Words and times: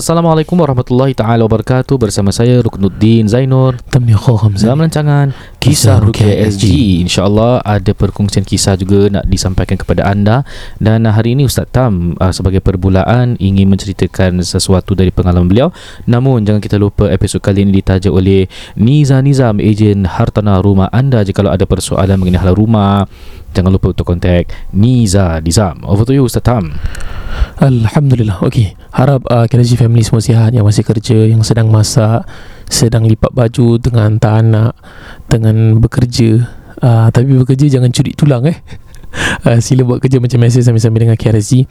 Assalamualaikum 0.00 0.56
warahmatullahi 0.56 1.12
taala 1.12 1.44
wabarakatuh. 1.44 2.00
Bersama 2.00 2.32
saya 2.32 2.64
Ruknuddin 2.64 3.28
Zainur. 3.28 3.76
Hamzah. 4.40 4.72
Dalam 4.72 4.88
rancangan 4.88 5.36
Kisah 5.60 6.00
Rukia 6.00 6.40
SG 6.48 6.72
InsyaAllah 7.04 7.60
ada 7.60 7.92
perkongsian 7.92 8.48
kisah 8.48 8.80
juga 8.80 9.12
nak 9.12 9.28
disampaikan 9.28 9.76
kepada 9.76 10.08
anda. 10.08 10.40
Dan 10.80 11.04
hari 11.04 11.36
ini 11.36 11.44
Ustaz 11.44 11.68
Tam 11.68 12.16
uh, 12.16 12.32
sebagai 12.32 12.64
perbulaan 12.64 13.36
ingin 13.36 13.68
menceritakan 13.68 14.40
sesuatu 14.40 14.96
dari 14.96 15.12
pengalaman 15.12 15.52
beliau. 15.52 15.68
Namun 16.08 16.48
jangan 16.48 16.64
kita 16.64 16.80
lupa 16.80 17.12
episod 17.12 17.44
kali 17.44 17.68
ini 17.68 17.76
ditaja 17.76 18.08
oleh 18.08 18.48
Niza 18.72 19.20
Nizam, 19.20 19.60
ejen 19.60 20.08
hartanah 20.08 20.64
rumah 20.64 20.88
anda. 20.96 21.20
Jika 21.20 21.44
ada 21.44 21.68
persoalan 21.68 22.16
mengenai 22.16 22.40
hal 22.40 22.56
rumah 22.56 23.04
Jangan 23.52 23.74
lupa 23.74 23.92
untuk 23.92 24.08
kontak 24.08 24.48
Niza 24.72 25.44
Nizam. 25.44 25.84
Over 25.84 26.08
to 26.08 26.16
you 26.16 26.24
Ustaz 26.24 26.40
Tam. 26.40 26.72
Alhamdulillah. 27.60 28.40
Okey 28.40 28.72
Harap 28.96 29.28
uh, 29.28 29.44
KLG 29.44 29.76
family 29.76 30.02
semua 30.02 30.24
sihat 30.24 30.50
Yang 30.50 30.66
masih 30.66 30.84
kerja 30.88 31.18
Yang 31.28 31.52
sedang 31.52 31.68
masak 31.68 32.26
Sedang 32.70 33.04
lipat 33.04 33.34
baju 33.34 33.76
Dengan 33.82 34.16
hantar 34.16 34.40
anak 34.40 34.72
Dengan 35.26 35.82
bekerja. 35.82 36.46
Uh, 36.80 37.10
Tapi 37.10 37.34
bekerja 37.34 37.66
jangan 37.66 37.90
curi 37.90 38.14
tulang 38.14 38.46
eh. 38.46 38.56
Uh, 39.42 39.58
sila 39.66 39.82
buat 39.82 39.98
kerja 39.98 40.22
macam 40.22 40.38
biasa 40.38 40.70
sambil-sambil 40.70 41.02
dengan 41.02 41.18
KRSG 41.18 41.66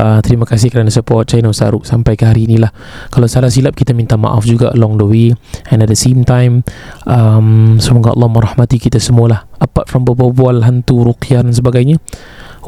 uh, 0.00 0.24
Terima 0.24 0.48
kasih 0.48 0.72
kerana 0.72 0.88
support 0.88 1.28
Channel 1.28 1.52
Saruk 1.52 1.84
sampai 1.84 2.16
ke 2.16 2.24
hari 2.24 2.48
inilah. 2.48 2.72
Kalau 3.12 3.28
salah 3.28 3.52
silap 3.52 3.76
kita 3.76 3.92
minta 3.92 4.16
maaf 4.16 4.48
juga 4.48 4.72
along 4.72 4.96
the 4.96 5.04
way 5.04 5.28
And 5.68 5.84
at 5.84 5.92
the 5.92 6.00
same 6.00 6.24
time 6.24 6.64
um, 7.04 7.76
Semoga 7.76 8.16
Allah 8.16 8.32
merahmati 8.32 8.80
kita 8.80 8.96
semualah. 8.96 9.44
Apart 9.60 9.92
from 9.92 10.08
berbual 10.08 10.64
hantu, 10.64 11.04
ruqyah 11.04 11.44
dan 11.44 11.52
sebagainya 11.52 12.00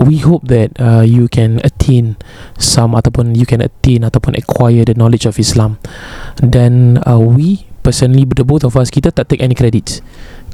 we 0.01 0.17
hope 0.25 0.49
that 0.49 0.73
uh, 0.81 1.05
you 1.05 1.29
can 1.29 1.61
attain 1.61 2.17
some 2.57 2.97
ataupun 2.97 3.37
you 3.37 3.45
can 3.45 3.61
attain 3.61 4.01
ataupun 4.01 4.33
acquire 4.33 4.87
the 4.89 4.97
knowledge 4.97 5.29
of 5.29 5.37
Islam. 5.37 5.77
Dan 6.41 6.97
uh, 7.05 7.21
we 7.21 7.69
personally 7.91 8.23
the 8.23 8.47
both 8.47 8.63
of 8.63 8.79
us 8.79 8.87
kita 8.87 9.11
tak 9.11 9.27
take 9.27 9.43
any 9.43 9.59
credits. 9.59 9.99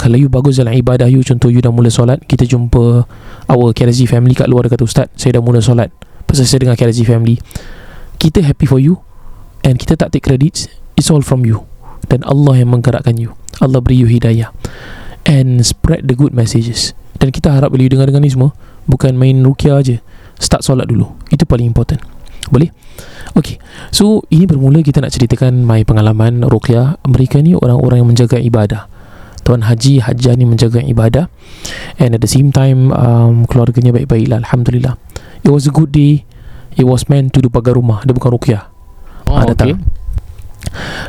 Kalau 0.01 0.17
you 0.17 0.33
bagus 0.33 0.57
dalam 0.57 0.73
ibadah 0.73 1.05
you 1.05 1.21
contoh 1.21 1.53
you 1.53 1.61
dah 1.61 1.69
mula 1.69 1.93
solat 1.93 2.25
kita 2.25 2.49
jumpa 2.49 3.05
our 3.53 3.69
KLZ 3.77 4.09
family 4.09 4.33
kat 4.33 4.49
luar 4.49 4.65
dia 4.65 4.73
kata 4.73 4.89
ustaz 4.89 5.13
saya 5.21 5.37
dah 5.37 5.43
mula 5.45 5.61
solat 5.61 5.93
pasal 6.25 6.49
saya 6.49 6.65
dengan 6.65 6.81
KLZ 6.81 7.05
family. 7.05 7.37
Kita 8.17 8.41
happy 8.41 8.65
for 8.65 8.81
you 8.81 9.05
and 9.61 9.77
kita 9.77 10.01
tak 10.01 10.17
take 10.17 10.25
credits 10.25 10.73
it's 10.97 11.13
all 11.13 11.21
from 11.21 11.45
you. 11.45 11.69
Dan 12.09 12.25
Allah 12.25 12.65
yang 12.65 12.73
menggerakkan 12.73 13.21
you. 13.21 13.37
Allah 13.61 13.85
beri 13.85 14.01
you 14.01 14.09
hidayah. 14.09 14.49
And 15.27 15.61
spread 15.61 16.09
the 16.09 16.17
good 16.17 16.33
messages. 16.33 16.97
Dan 17.21 17.35
kita 17.35 17.53
harap 17.53 17.75
bila 17.75 17.85
you 17.85 17.93
dengar-dengar 17.93 18.25
ni 18.25 18.33
semua 18.33 18.57
bukan 18.89 19.13
main 19.13 19.37
rukia 19.45 19.77
aja 19.77 20.01
start 20.41 20.65
solat 20.65 20.89
dulu. 20.89 21.13
Itu 21.29 21.45
paling 21.45 21.69
important 21.69 22.16
boleh? 22.51 22.71
Okay 23.37 23.61
So 23.93 24.25
ini 24.33 24.49
bermula 24.49 24.81
kita 24.81 25.05
nak 25.05 25.13
ceritakan 25.13 25.67
My 25.67 25.85
pengalaman 25.85 26.47
Ruqyah. 26.47 27.05
Mereka 27.05 27.45
ni 27.45 27.53
orang-orang 27.53 28.03
yang 28.03 28.09
menjaga 28.09 28.39
ibadah. 28.41 28.89
Tuan 29.47 29.63
Haji 29.63 30.03
Hajjah 30.03 30.35
ni 30.35 30.49
menjaga 30.49 30.83
ibadah. 30.83 31.31
And 32.01 32.17
at 32.17 32.23
the 32.23 32.31
same 32.31 32.51
time 32.51 32.91
um, 32.95 33.45
Keluarganya 33.47 33.95
baik-baik 33.95 34.31
lah 34.31 34.43
Alhamdulillah. 34.43 34.97
It 35.45 35.51
was 35.53 35.69
a 35.69 35.73
good 35.75 35.93
day. 35.93 36.27
It 36.77 36.85
was 36.85 37.09
meant 37.09 37.33
to 37.37 37.41
do 37.41 37.49
pagar 37.49 37.79
rumah. 37.79 38.03
Dia 38.05 38.13
bukan 38.13 38.31
Ruqyah. 38.37 38.63
Oh, 39.27 39.43
Ah, 39.43 39.45
datang. 39.47 39.83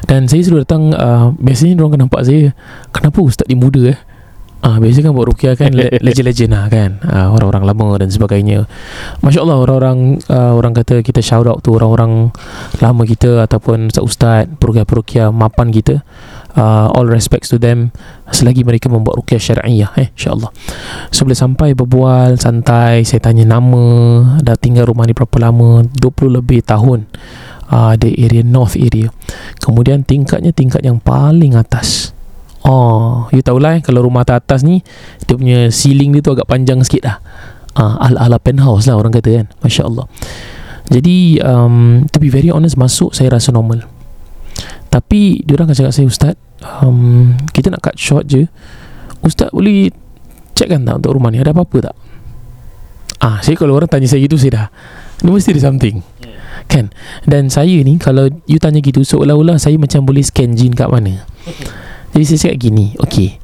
Dan 0.08 0.30
saya 0.31 0.42
selalu 0.46 0.64
datang 0.64 0.96
uh, 0.96 1.34
Biasanya 1.36 1.76
orang 1.81 1.92
akan 1.92 2.02
nampak 2.08 2.22
saya 2.24 2.56
Kenapa 2.94 3.20
ustaz 3.20 3.50
ni 3.50 3.58
muda 3.58 3.92
eh 3.92 4.00
Ah, 4.57 4.81
biasa 4.81 5.06
kan 5.06 5.13
buat 5.13 5.29
rukiah 5.29 5.53
kan 5.53 5.69
le- 5.69 6.01
legend-legend 6.06 6.50
lah 6.50 6.66
kan. 6.66 6.97
Ah, 7.06 7.29
orang-orang 7.29 7.62
lama 7.62 8.01
dan 8.01 8.09
sebagainya. 8.09 8.66
Masya 9.22 9.45
Allah 9.45 9.57
orang-orang 9.62 10.18
uh, 10.34 10.57
orang 10.57 10.73
kata 10.73 11.06
kita 11.06 11.22
shout 11.22 11.45
out 11.45 11.62
tu 11.62 11.78
orang-orang 11.78 12.34
lama 12.81 13.03
kita 13.06 13.46
ataupun 13.46 13.94
ustaz-ustaz 13.94 14.50
perukiah-perukiah 14.57 15.29
mapan 15.29 15.69
kita. 15.69 16.01
Uh, 16.57 16.90
all 16.97 17.06
respects 17.06 17.53
to 17.53 17.62
them. 17.62 17.94
Selagi 18.34 18.66
mereka 18.66 18.90
membuat 18.90 19.22
rukiah 19.22 19.38
syariah 19.38 19.94
eh 19.94 20.09
insyaAllah. 20.17 20.50
So 21.13 21.29
bila 21.29 21.38
sampai 21.38 21.78
berbual 21.78 22.41
santai 22.41 23.06
saya 23.06 23.22
tanya 23.22 23.46
nama 23.46 23.85
dah 24.41 24.57
tinggal 24.57 24.90
rumah 24.90 25.06
ni 25.06 25.13
berapa 25.13 25.38
lama? 25.38 25.85
20 25.85 26.34
lebih 26.41 26.66
tahun. 26.66 27.06
Uh, 27.69 27.94
di 27.94 28.09
area 28.25 28.41
north 28.41 28.73
area. 28.73 29.13
Kemudian 29.62 30.01
tingkatnya 30.01 30.50
tingkat 30.50 30.81
yang 30.81 30.97
paling 30.97 31.53
atas 31.53 32.16
Oh, 32.67 33.31
you 33.31 33.39
tahulah 33.39 33.79
eh 33.79 33.81
kalau 33.81 34.03
rumah 34.03 34.28
atas, 34.28 34.44
atas 34.44 34.61
ni 34.67 34.83
dia 35.23 35.39
punya 35.39 35.72
ceiling 35.72 36.11
dia 36.11 36.19
tu 36.19 36.35
agak 36.35 36.51
panjang 36.51 36.83
sikit 36.83 37.07
dah. 37.07 37.17
Ah, 37.79 37.95
ala-ala 38.11 38.35
penthouse 38.44 38.91
lah 38.91 39.00
orang 39.00 39.16
kata 39.16 39.39
kan. 39.39 39.47
Masya-Allah. 39.63 40.03
Jadi 40.91 41.39
um, 41.47 42.03
to 42.11 42.19
be 42.19 42.28
very 42.28 42.51
honest 42.51 42.75
masuk 42.75 43.16
saya 43.16 43.31
rasa 43.31 43.55
normal. 43.55 43.88
Tapi 44.91 45.47
dia 45.47 45.55
orang 45.55 45.72
akan 45.72 45.78
cakap 45.79 45.94
saya 45.95 46.05
ustaz, 46.11 46.35
um, 46.83 47.39
kita 47.55 47.72
nak 47.72 47.88
cut 47.88 47.95
short 47.95 48.28
je. 48.28 48.51
Ustaz 49.23 49.47
boleh 49.55 49.88
checkkan 50.51 50.84
tak 50.84 50.99
untuk 50.99 51.16
rumah 51.16 51.31
ni 51.31 51.39
ada 51.39 51.55
apa-apa 51.55 51.91
tak? 51.91 51.95
Ah, 53.23 53.39
saya 53.39 53.55
kalau 53.55 53.79
orang 53.79 53.88
tanya 53.88 54.05
saya 54.05 54.22
gitu 54.22 54.38
saya 54.38 54.51
dah 54.53 54.67
Ni 55.25 55.34
mesti 55.34 55.49
ada 55.49 55.73
something 55.73 56.05
Kan 56.69 56.94
Dan 57.25 57.49
saya 57.49 57.81
ni 57.81 57.97
Kalau 57.97 58.29
you 58.45 58.61
tanya 58.61 58.78
gitu 58.78 59.01
Seolah-olah 59.01 59.57
saya 59.57 59.73
macam 59.81 60.05
boleh 60.05 60.22
scan 60.22 60.53
jin 60.53 60.78
kat 60.78 60.85
mana 60.85 61.25
jadi 62.16 62.23
saya 62.23 62.40
cakap 62.47 62.57
gini 62.62 62.95
Okay 62.97 63.38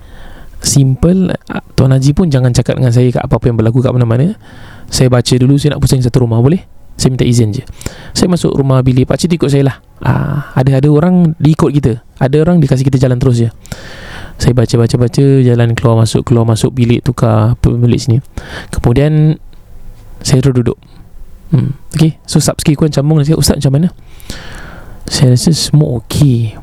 Simple 0.64 1.36
ah, 1.52 1.64
Tuan 1.76 1.92
Haji 1.92 2.16
pun 2.16 2.32
jangan 2.32 2.56
cakap 2.56 2.80
dengan 2.80 2.96
saya 2.96 3.12
kat 3.12 3.20
Apa-apa 3.20 3.52
yang 3.52 3.60
berlaku 3.60 3.84
kat 3.84 3.92
mana-mana. 3.92 4.40
Saya 4.88 5.12
baca 5.12 5.34
dulu 5.36 5.60
Saya 5.60 5.76
nak 5.76 5.84
pusing 5.84 6.00
satu 6.00 6.24
rumah 6.24 6.40
Boleh? 6.40 6.64
Saya 6.94 7.10
minta 7.10 7.26
izin 7.26 7.50
je. 7.52 7.66
Saya 8.14 8.30
masuk 8.30 8.54
rumah 8.54 8.80
bilik 8.86 9.10
Pakcik 9.10 9.36
ikut 9.36 9.50
saya 9.52 9.68
lah. 9.68 9.78
Ah, 10.00 10.56
Ada 10.56 10.80
ada 10.80 10.88
orang 10.88 11.36
Diikut 11.36 11.76
kita. 11.76 12.00
Ada 12.16 12.40
orang 12.40 12.64
dikasih 12.64 12.88
kita 12.88 12.96
jalan 12.96 13.20
terus 13.20 13.44
je. 13.44 13.50
Saya 14.40 14.56
baca-baca-baca 14.56 15.26
Jalan 15.44 15.76
keluar 15.76 16.00
masuk 16.00 16.24
Keluar 16.24 16.48
masuk 16.48 16.72
bilik 16.72 17.04
Tukar 17.04 17.60
bilik 17.60 18.00
sini. 18.00 18.18
Kemudian 18.72 19.36
Saya 20.24 20.40
terus 20.40 20.56
duduk. 20.64 20.80
Hmm. 21.52 21.76
Okay 21.92 22.16
So 22.24 22.40
subski 22.40 22.80
kuan 22.80 22.90
cambung 22.90 23.20
Dia 23.20 23.36
cakap 23.36 23.44
Ustaz 23.44 23.60
macam 23.60 23.74
mana? 23.76 23.88
Saya 25.04 25.36
rasa 25.36 25.52
semua 25.52 26.00
okey 26.00 26.63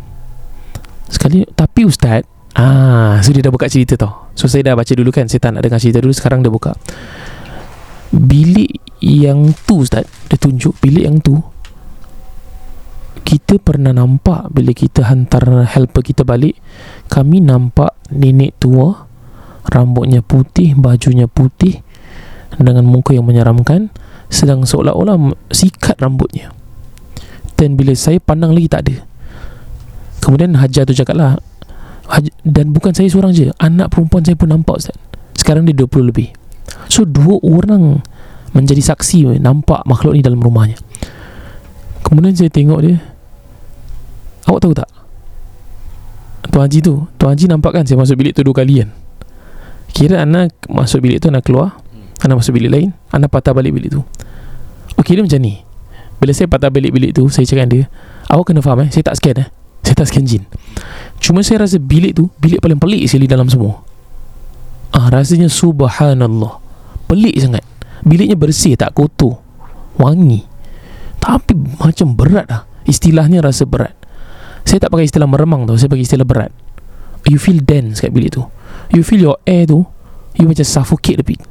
Sekali 1.10 1.42
Tapi 1.44 1.82
Ustaz 1.84 2.22
Ah, 2.50 3.22
so 3.22 3.30
dia 3.30 3.46
dah 3.46 3.54
buka 3.54 3.70
cerita 3.70 3.94
tau. 3.94 4.34
So 4.34 4.50
saya 4.50 4.66
dah 4.66 4.74
baca 4.74 4.90
dulu 4.90 5.14
kan 5.14 5.30
Saya 5.30 5.38
tak 5.38 5.54
nak 5.54 5.62
dengar 5.62 5.78
cerita 5.78 6.02
dulu 6.02 6.10
Sekarang 6.10 6.42
dia 6.42 6.50
buka. 6.50 6.74
Bilik 8.10 8.82
yang 8.98 9.54
tu 9.66 9.86
Ustaz 9.86 10.02
Dia 10.26 10.34
tunjuk 10.34 10.74
bilik 10.82 11.04
yang 11.06 11.22
tu 11.22 11.38
Kita 13.22 13.62
pernah 13.62 13.94
nampak 13.94 14.50
Bila 14.50 14.74
kita 14.74 15.06
hantar 15.06 15.70
helper 15.70 16.02
kita 16.02 16.26
balik 16.26 16.58
Kami 17.06 17.38
nampak 17.38 17.94
nenek 18.10 18.58
tua 18.58 19.06
Rambutnya 19.70 20.26
putih 20.26 20.74
Bajunya 20.74 21.30
putih 21.30 21.78
Dengan 22.58 22.82
muka 22.82 23.14
yang 23.14 23.30
menyeramkan 23.30 23.94
Sedang 24.26 24.66
seolah-olah 24.66 25.14
Sikat 25.50 25.98
rambutnya. 26.02 26.54
Dan 27.54 27.76
bila 27.76 27.92
saya 27.92 28.16
pandang 28.18 28.56
lagi 28.56 28.72
tak 28.72 28.82
ada 28.88 29.09
Kemudian 30.20 30.52
Hajar 30.60 30.84
tu 30.84 30.92
cakap 30.92 31.16
lah 31.16 31.40
Dan 32.44 32.76
bukan 32.76 32.92
saya 32.92 33.08
seorang 33.08 33.32
je 33.32 33.48
Anak 33.56 33.90
perempuan 33.90 34.22
saya 34.22 34.36
pun 34.36 34.52
nampak 34.52 34.84
Ustaz. 34.84 34.96
Sekarang 35.34 35.64
dia 35.64 35.72
20 35.72 36.12
lebih. 36.12 36.28
So 36.92 37.08
dua 37.08 37.40
orang 37.40 38.04
Menjadi 38.52 38.84
saksi 38.84 39.40
Nampak 39.40 39.88
makhluk 39.88 40.14
ni 40.14 40.20
dalam 40.20 40.38
rumahnya. 40.38 40.76
Kemudian 42.04 42.36
saya 42.36 42.52
tengok 42.52 42.80
dia 42.84 42.96
Awak 44.50 44.60
tahu 44.60 44.74
tak? 44.74 44.90
Tuan 46.50 46.66
Haji 46.66 46.78
tu 46.82 46.94
Tuan 47.16 47.36
Haji 47.36 47.46
nampak 47.46 47.72
kan 47.76 47.84
Saya 47.86 47.96
masuk 48.00 48.18
bilik 48.20 48.34
tu 48.34 48.42
dua 48.42 48.56
kali 48.56 48.82
kan? 48.84 48.90
Kira 49.90 50.22
anak 50.26 50.54
masuk 50.66 51.06
bilik 51.06 51.22
tu 51.22 51.30
Anak 51.30 51.46
keluar 51.46 51.78
Anak 52.26 52.42
masuk 52.42 52.58
bilik 52.58 52.70
lain 52.72 52.88
Anak 53.14 53.30
patah 53.30 53.54
balik 53.54 53.72
bilik 53.72 53.94
tu. 53.94 54.02
Okey 54.98 55.16
dia 55.16 55.24
macam 55.24 55.40
ni. 55.40 55.62
Bila 56.18 56.32
saya 56.34 56.50
patah 56.50 56.68
balik 56.68 56.92
bilik 56.92 57.14
tu 57.14 57.30
Saya 57.30 57.46
cakap 57.46 57.70
dia 57.70 57.86
Awak 58.26 58.50
kena 58.50 58.60
faham 58.60 58.84
eh 58.84 58.90
Saya 58.90 59.06
tak 59.06 59.16
scan 59.16 59.46
eh 59.46 59.59
Saya 59.90 60.06
tak 60.06 60.14
scan 60.14 60.22
jin 60.22 60.46
Cuma 61.18 61.42
saya 61.42 61.66
rasa 61.66 61.82
bilik 61.82 62.14
tu 62.14 62.30
Bilik 62.38 62.62
paling 62.62 62.78
pelik 62.78 63.10
sekali 63.10 63.26
dalam 63.26 63.50
semua. 63.50 63.82
Ah 64.94 65.10
Rasanya 65.10 65.50
subhanallah. 65.50 66.62
Pelik 67.10 67.34
sangat. 67.42 67.66
Biliknya 68.06 68.38
bersih 68.38 68.78
tak 68.78 68.94
kotor. 68.94 69.42
Wangi. 69.98 70.46
Tapi 71.18 71.58
macam 71.82 72.14
berat 72.14 72.46
lah 72.46 72.62
Istilahnya 72.86 73.42
rasa 73.42 73.66
berat. 73.66 73.98
Saya 74.62 74.86
tak 74.86 74.94
pakai 74.94 75.10
istilah 75.10 75.26
meremang 75.26 75.66
tu 75.66 75.74
Saya 75.74 75.90
pakai 75.90 76.06
istilah 76.06 76.22
berat. 76.22 76.54
You 77.26 77.42
feel 77.42 77.58
dense 77.58 77.98
kat 77.98 78.14
bilik 78.14 78.38
tu. 78.38 78.46
You 78.94 79.02
feel 79.02 79.26
your 79.26 79.42
air 79.42 79.66
tu 79.66 79.82
You 80.38 80.46
macam 80.46 80.62
suffocate 80.62 81.18
a 81.18 81.26
bit 81.26 81.42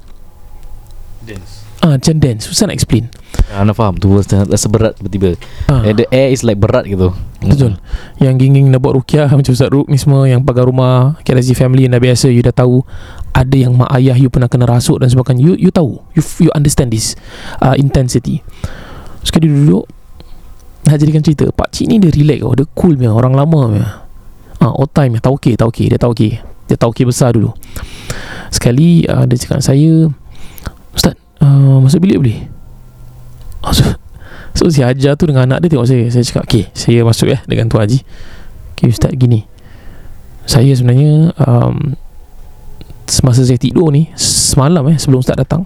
Ah, 1.79 1.95
macam 1.95 2.19
dense 2.19 2.51
Susah 2.51 2.67
nak 2.67 2.75
explain. 2.75 3.07
Ah, 3.55 3.63
Anda 3.63 3.71
faham. 3.71 3.95
Tu 3.95 4.11
rasa, 4.11 4.67
berat 4.67 4.99
tiba-tiba. 4.99 5.39
Ah. 5.71 5.87
And 5.87 5.95
the 5.95 6.07
air 6.11 6.29
is 6.35 6.43
like 6.43 6.59
berat 6.59 6.83
gitu. 6.83 7.15
Betul. 7.39 7.79
Yang 8.19 8.35
ginging 8.35 8.67
nak 8.67 8.83
buat 8.83 8.99
rukiah 8.99 9.31
Macam 9.31 9.55
Ustaz 9.55 9.71
Ruk 9.71 9.87
ni 9.87 9.95
semua 9.95 10.27
Yang 10.27 10.43
pagar 10.43 10.67
rumah 10.67 11.15
KLZ 11.23 11.55
family 11.55 11.87
yang 11.87 11.95
dah 11.95 12.03
biasa 12.03 12.27
You 12.27 12.43
dah 12.43 12.51
tahu 12.51 12.83
Ada 13.31 13.55
yang 13.55 13.79
mak 13.79 13.95
ayah 13.95 14.11
you 14.19 14.27
pernah 14.27 14.51
kena 14.51 14.67
rasuk 14.67 14.99
dan 14.99 15.07
sebagainya. 15.07 15.47
You 15.47 15.53
you 15.55 15.71
tahu. 15.71 16.03
You 16.19 16.23
you 16.43 16.51
understand 16.51 16.91
this 16.91 17.15
uh, 17.63 17.79
Intensity. 17.79 18.43
Sekali 19.23 19.47
dia 19.47 19.55
duduk 19.55 19.87
Nak 20.83 20.99
jadikan 20.99 21.23
cerita 21.23 21.47
Pak 21.47 21.71
cik 21.71 21.87
ni 21.87 21.95
dia 22.03 22.11
relax. 22.11 22.39
Oh. 22.43 22.53
Dia 22.59 22.67
cool 22.75 22.99
punya 22.99 23.15
Orang 23.15 23.39
lama 23.39 23.71
punya. 23.71 23.87
Ah, 24.59 24.75
Old 24.75 24.91
time 24.91 25.15
Tahu 25.15 25.39
okay 25.39 25.55
Tahu 25.55 25.71
okay 25.71 25.87
Dia 25.87 25.95
tahu 25.95 26.11
okay 26.11 26.43
Dia 26.67 26.75
tahu 26.75 26.91
okay 26.91 27.07
besar 27.07 27.31
dulu. 27.31 27.55
Sekali 28.51 29.07
uh, 29.07 29.23
Dia 29.23 29.37
cakap 29.39 29.63
saya 29.63 30.11
uh, 31.43 31.77
Masuk 31.83 32.03
bilik 32.03 32.17
boleh? 32.19 32.39
Oh, 33.63 33.73
so, 33.75 33.83
So 34.55 34.67
si 34.67 34.83
Hajar 34.83 35.15
tu 35.15 35.29
dengan 35.29 35.47
anak 35.47 35.63
dia 35.63 35.77
tengok 35.77 35.87
saya. 35.87 36.03
Saya 36.11 36.23
cakap 36.25 36.43
Okay 36.49 36.67
saya 36.75 36.99
masuk 37.05 37.31
ya 37.31 37.39
Dengan 37.47 37.71
Tuan 37.71 37.85
Haji. 37.85 38.03
Okay 38.75 38.87
Ustaz 38.91 39.11
gini. 39.15 39.45
Saya 40.43 40.71
sebenarnya 40.73 41.35
um, 41.45 41.95
Semasa 43.05 43.45
saya 43.45 43.59
tidur 43.61 43.93
ni 43.93 44.09
Semalam 44.17 44.83
eh 44.89 44.97
Sebelum 44.97 45.21
Ustaz 45.21 45.37
datang 45.37 45.63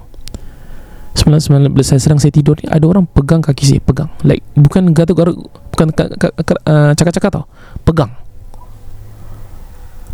Semalam 1.14 1.40
semalam 1.40 1.70
bila 1.70 1.86
saya 1.86 2.02
sedang 2.02 2.18
saya 2.18 2.34
tidur 2.34 2.58
ni 2.60 2.66
Ada 2.68 2.84
orang 2.84 3.06
pegang 3.06 3.40
kaki 3.40 3.64
saya 3.64 3.82
Pegang. 3.82 4.10
Like 4.26 4.44
Bukan 4.58 4.92
gatuk 4.92 5.16
garuk 5.18 5.38
Bukan 5.74 5.94
ka, 5.94 6.10
ka, 6.10 6.28
ka, 6.34 6.54
uh, 6.68 6.92
cakap-cakap 6.94 7.32
tau 7.32 7.46
Pegang. 7.88 8.12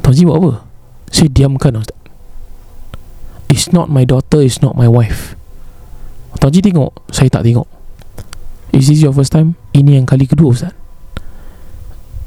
Tuan 0.05 0.11
Haji 0.13 0.23
buat 0.27 0.37
apa? 0.39 0.51
Saya 1.09 1.27
diamkan 1.33 1.81
Ustaz. 1.81 1.97
It's 3.49 3.73
not 3.73 3.89
my 3.89 4.05
daughter 4.05 4.45
It's 4.45 4.61
not 4.61 4.77
my 4.77 4.85
wife 4.85 5.38
Tuan 6.39 6.55
Haji 6.55 6.63
tengok. 6.63 6.91
Saya 7.11 7.27
tak 7.27 7.43
tengok. 7.43 7.67
Is 8.71 8.87
this 8.87 9.03
your 9.03 9.11
first 9.11 9.35
time? 9.35 9.59
Ini 9.75 9.99
yang 9.99 10.07
kali 10.07 10.23
kedua 10.23 10.55
Ustaz. 10.55 10.73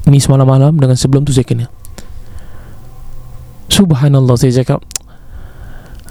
Ini 0.03 0.19
semalam 0.19 0.45
malam 0.45 0.75
Dengan 0.77 0.99
sebelum 0.99 1.25
tu 1.25 1.33
saya 1.33 1.49
kena. 1.49 1.67
Subhanallah 3.73 4.37
saya 4.37 4.53
cakap. 4.53 4.85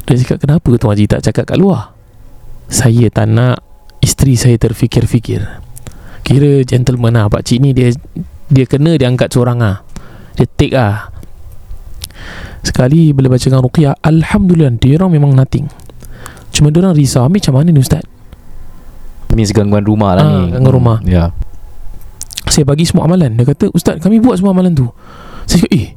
Dia 0.09 0.18
cakap 0.18 0.42
kenapa 0.42 0.69
Tuan 0.81 0.98
Haji 0.98 1.06
tak 1.06 1.21
cakap 1.21 1.53
kat 1.53 1.57
luar? 1.62 1.94
Saya 2.68 3.07
tak 3.13 3.30
nak 3.30 3.62
Isteri 4.01 4.33
saya 4.33 4.57
terfikir-fikir. 4.57 5.45
Kira 6.25 6.65
gentleman 6.65 7.13
lah. 7.13 7.30
Pakcik 7.30 7.62
ni 7.62 7.77
dia 7.77 7.94
Dia 8.50 8.65
kena 8.65 8.97
dia 8.97 9.13
angkat 9.13 9.30
seorang 9.30 9.62
lah. 9.62 9.86
Dia 10.33 10.50
take 10.57 10.74
lah. 10.74 11.13
Sekali 12.65 13.13
bila 13.13 13.33
baca 13.33 13.42
dengan 13.42 13.65
Ruqyah 13.65 14.06
Alhamdulillah 14.06 14.77
Dia 14.77 15.01
orang 15.01 15.18
memang 15.18 15.33
nothing 15.33 15.65
Cuma 16.51 16.68
orang 16.69 16.94
risau 16.94 17.25
Macam 17.31 17.56
mana 17.56 17.71
ni 17.71 17.80
Ustaz? 17.80 18.03
Means 19.31 19.56
gangguan 19.56 19.88
rumah 19.88 20.19
lah 20.19 20.24
Ah, 20.27 20.31
ni. 20.44 20.51
gangguan 20.51 20.75
rumah. 20.75 20.98
Ya. 21.07 21.12
Yeah. 21.12 21.30
Saya 22.51 22.68
bagi 22.68 22.83
semua 22.83 23.07
amalan. 23.07 23.39
Dia 23.39 23.48
kata 23.48 23.71
Ustaz 23.71 24.03
kami 24.03 24.19
buat 24.19 24.36
semua 24.36 24.51
amalan 24.51 24.75
tu. 24.75 24.92
Saya 25.48 25.63
cakap 25.63 25.71
eh 25.71 25.88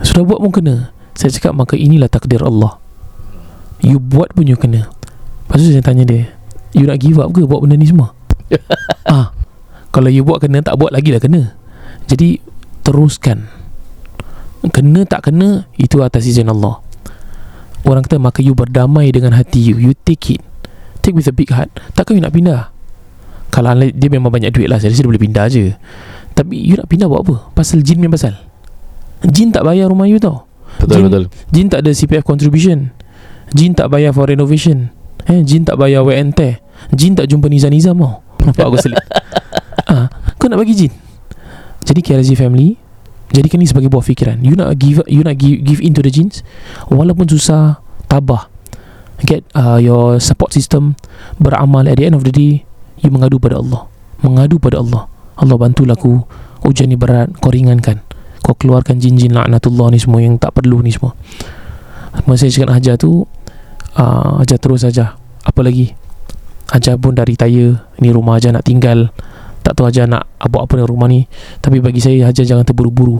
Sudah 0.00 0.24
buat 0.24 0.40
pun 0.40 0.52
kena. 0.52 0.74
Saya 1.12 1.32
cakap 1.36 1.52
maka 1.52 1.76
inilah 1.76 2.08
takdir 2.08 2.40
Allah. 2.40 2.80
You 3.84 4.00
buat 4.00 4.32
pun 4.32 4.48
you 4.48 4.56
kena. 4.56 4.88
Lepas 4.88 5.60
tu 5.60 5.68
saya 5.68 5.84
tanya 5.84 6.08
dia 6.08 6.32
You 6.72 6.88
nak 6.88 6.98
give 6.98 7.20
up 7.20 7.28
ke 7.36 7.44
buat 7.44 7.60
benda 7.60 7.76
ni 7.76 7.86
semua? 7.86 8.16
Ah, 9.06 9.30
Kalau 9.94 10.10
you 10.10 10.26
buat 10.26 10.42
kena 10.42 10.64
Tak 10.64 10.80
buat 10.80 10.90
lagi 10.96 11.12
lah 11.12 11.20
kena. 11.20 11.52
Jadi 12.08 12.40
Teruskan. 12.80 13.52
Kena 14.72 15.04
tak 15.04 15.28
kena 15.28 15.68
Itu 15.76 16.00
atas 16.00 16.24
izin 16.24 16.48
Allah 16.48 16.80
Orang 17.86 18.02
kata 18.02 18.18
maka 18.18 18.42
you 18.42 18.52
berdamai 18.52 19.14
dengan 19.14 19.32
hati 19.32 19.62
you. 19.62 19.78
You 19.78 19.94
take 19.94 20.34
it. 20.34 20.42
Take 21.00 21.14
with 21.14 21.30
a 21.30 21.34
big 21.34 21.54
heart. 21.54 21.70
Takkan 21.94 22.18
you 22.18 22.22
nak 22.22 22.34
pindah? 22.34 22.74
Kalau 23.54 23.72
dia 23.78 24.10
memang 24.10 24.28
banyak 24.28 24.50
duit 24.50 24.66
lah 24.66 24.82
Saya 24.82 24.90
rasa 24.90 25.06
dia 25.06 25.08
boleh 25.08 25.22
pindah 25.22 25.46
je. 25.46 25.70
Tapi 26.34 26.58
you 26.58 26.74
nak 26.76 26.90
pindah 26.90 27.06
buat 27.06 27.22
apa? 27.24 27.34
Pasal 27.54 27.80
jin 27.80 28.02
punya 28.02 28.10
pasal? 28.12 28.34
Jin 29.24 29.54
tak 29.54 29.64
bayar 29.64 29.88
rumah 29.88 30.04
you 30.04 30.18
tau. 30.18 30.44
Betul 30.82 31.00
Jin- 31.00 31.06
betul. 31.08 31.24
Jin 31.54 31.66
tak 31.72 31.80
ada 31.86 31.90
CPF 31.94 32.26
contribution. 32.26 32.90
Jin 33.54 33.72
tak 33.72 33.88
bayar 33.88 34.10
for 34.12 34.26
renovation. 34.28 34.90
Eh, 35.30 35.40
Jin 35.46 35.66
tak 35.66 35.74
bayar 35.74 36.06
WNT 36.06 36.62
Jin 36.94 37.18
tak 37.18 37.26
jumpa 37.26 37.50
Nizam-Nizam 37.50 37.98
tau 37.98 38.22
Nampak 38.42 38.66
aku 38.66 38.78
selit. 38.78 38.98
Ah, 39.86 40.10
Kau 40.34 40.50
nak 40.50 40.58
bagi 40.58 40.74
Jin? 40.74 40.90
Jadi 41.86 42.02
KLZ 42.02 42.34
family 42.34 42.74
Jadikan 43.34 43.58
ni 43.58 43.66
sebagai 43.66 43.90
buah 43.90 44.04
fikiran. 44.04 44.38
You 44.42 44.54
nak 44.54 44.78
give 44.78 45.02
You 45.10 45.26
nak 45.26 45.42
give, 45.42 45.62
give 45.66 45.80
in 45.82 45.96
to 45.98 46.02
the 46.04 46.12
jins 46.12 46.46
Walaupun 46.86 47.26
susah 47.26 47.82
Tabah. 48.06 48.46
Get 49.24 49.42
uh, 49.56 49.80
your 49.82 50.22
support 50.22 50.54
system 50.54 50.94
Beramal 51.40 51.88
At 51.88 51.98
the 51.98 52.06
end 52.06 52.14
of 52.14 52.22
the 52.22 52.30
day 52.30 52.62
You 53.02 53.10
mengadu 53.10 53.42
pada 53.42 53.58
Allah. 53.58 53.90
Mengadu 54.22 54.62
pada 54.62 54.78
Allah. 54.78 55.10
Allah 55.36 55.56
bantulah 55.58 55.98
aku 55.98 56.22
Ujian 56.62 56.86
ni 56.86 56.94
berat 56.94 57.34
Kau 57.42 57.50
ringankan. 57.50 58.04
Kau 58.46 58.54
keluarkan 58.54 59.02
jin-jin 59.02 59.34
laknatullah 59.34 59.90
ni 59.90 59.98
semua 59.98 60.22
Yang 60.22 60.46
tak 60.46 60.54
perlu 60.54 60.78
ni 60.84 60.94
semua. 60.94 61.18
Masa 62.30 62.46
saya 62.46 62.62
cakap 62.62 62.70
Hajar 62.78 62.94
tu 62.96 63.26
uh, 63.98 64.32
Hajar 64.38 64.58
terus 64.62 64.86
saja 64.86 65.18
Apa 65.42 65.66
lagi? 65.66 65.92
Hajar 66.70 66.94
pun 66.94 67.18
dah 67.18 67.26
retire 67.26 67.82
Ni 67.98 68.08
rumah 68.14 68.38
Hajar 68.38 68.54
nak 68.54 68.64
tinggal 68.64 69.10
Tak 69.66 69.74
tahu 69.74 69.90
Hajar 69.90 70.06
nak 70.06 70.30
Buat 70.46 70.70
apa 70.70 70.78
dengan 70.78 70.90
rumah 70.94 71.10
ni. 71.10 71.26
Tapi 71.58 71.82
bagi 71.82 71.98
saya 71.98 72.30
Hajar 72.30 72.46
jangan 72.46 72.62
terburu-buru. 72.62 73.18